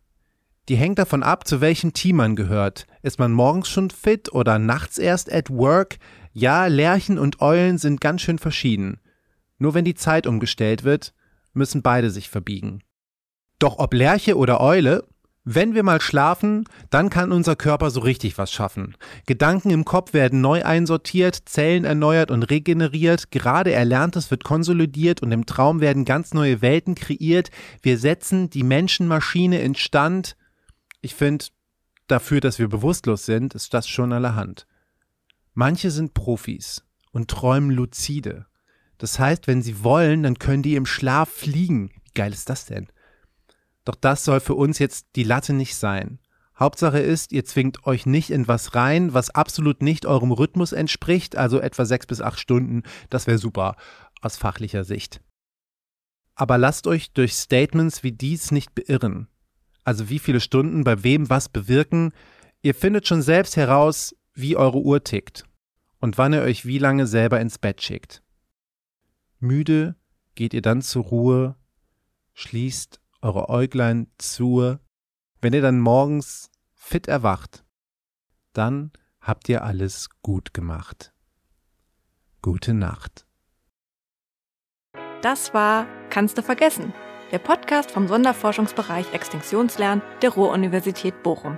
[0.68, 2.86] Die hängt davon ab, zu welchem Team man gehört.
[3.00, 5.96] Ist man morgens schon fit oder nachts erst at work?
[6.34, 9.00] Ja, Lerchen und Eulen sind ganz schön verschieden.
[9.56, 11.14] Nur wenn die Zeit umgestellt wird,
[11.54, 12.82] müssen beide sich verbiegen.
[13.60, 15.04] Doch ob Lerche oder Eule,
[15.44, 18.96] wenn wir mal schlafen, dann kann unser Körper so richtig was schaffen.
[19.26, 25.30] Gedanken im Kopf werden neu einsortiert, Zellen erneuert und regeneriert, gerade Erlerntes wird konsolidiert und
[25.30, 27.50] im Traum werden ganz neue Welten kreiert.
[27.82, 30.36] Wir setzen die Menschenmaschine instand.
[31.02, 31.46] Ich finde,
[32.06, 34.66] dafür, dass wir bewusstlos sind, ist das schon allerhand.
[35.52, 38.46] Manche sind Profis und träumen luzide.
[38.96, 41.90] Das heißt, wenn sie wollen, dann können die im Schlaf fliegen.
[42.04, 42.88] Wie geil ist das denn?
[43.84, 46.18] Doch das soll für uns jetzt die Latte nicht sein.
[46.58, 51.34] Hauptsache ist, ihr zwingt euch nicht in was rein, was absolut nicht eurem Rhythmus entspricht,
[51.36, 52.82] also etwa sechs bis acht Stunden.
[53.08, 53.76] Das wäre super
[54.20, 55.22] aus fachlicher Sicht.
[56.34, 59.28] Aber lasst euch durch Statements wie dies nicht beirren.
[59.84, 62.12] Also wie viele Stunden bei wem was bewirken.
[62.62, 65.44] Ihr findet schon selbst heraus, wie eure Uhr tickt
[66.00, 68.22] und wann ihr euch wie lange selber ins Bett schickt.
[69.38, 69.96] Müde
[70.34, 71.56] geht ihr dann zur Ruhe,
[72.34, 74.78] schließt eure Äuglein zu.
[75.40, 77.64] Wenn ihr dann morgens fit erwacht,
[78.52, 81.12] dann habt ihr alles gut gemacht.
[82.42, 83.26] Gute Nacht.
[85.22, 86.92] Das war Kannst du vergessen?
[87.30, 91.56] Der Podcast vom Sonderforschungsbereich Extinktionslernen der Ruhr-Universität Bochum.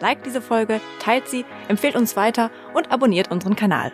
[0.00, 3.92] Liked diese Folge, teilt sie, empfehlt uns weiter und abonniert unseren Kanal.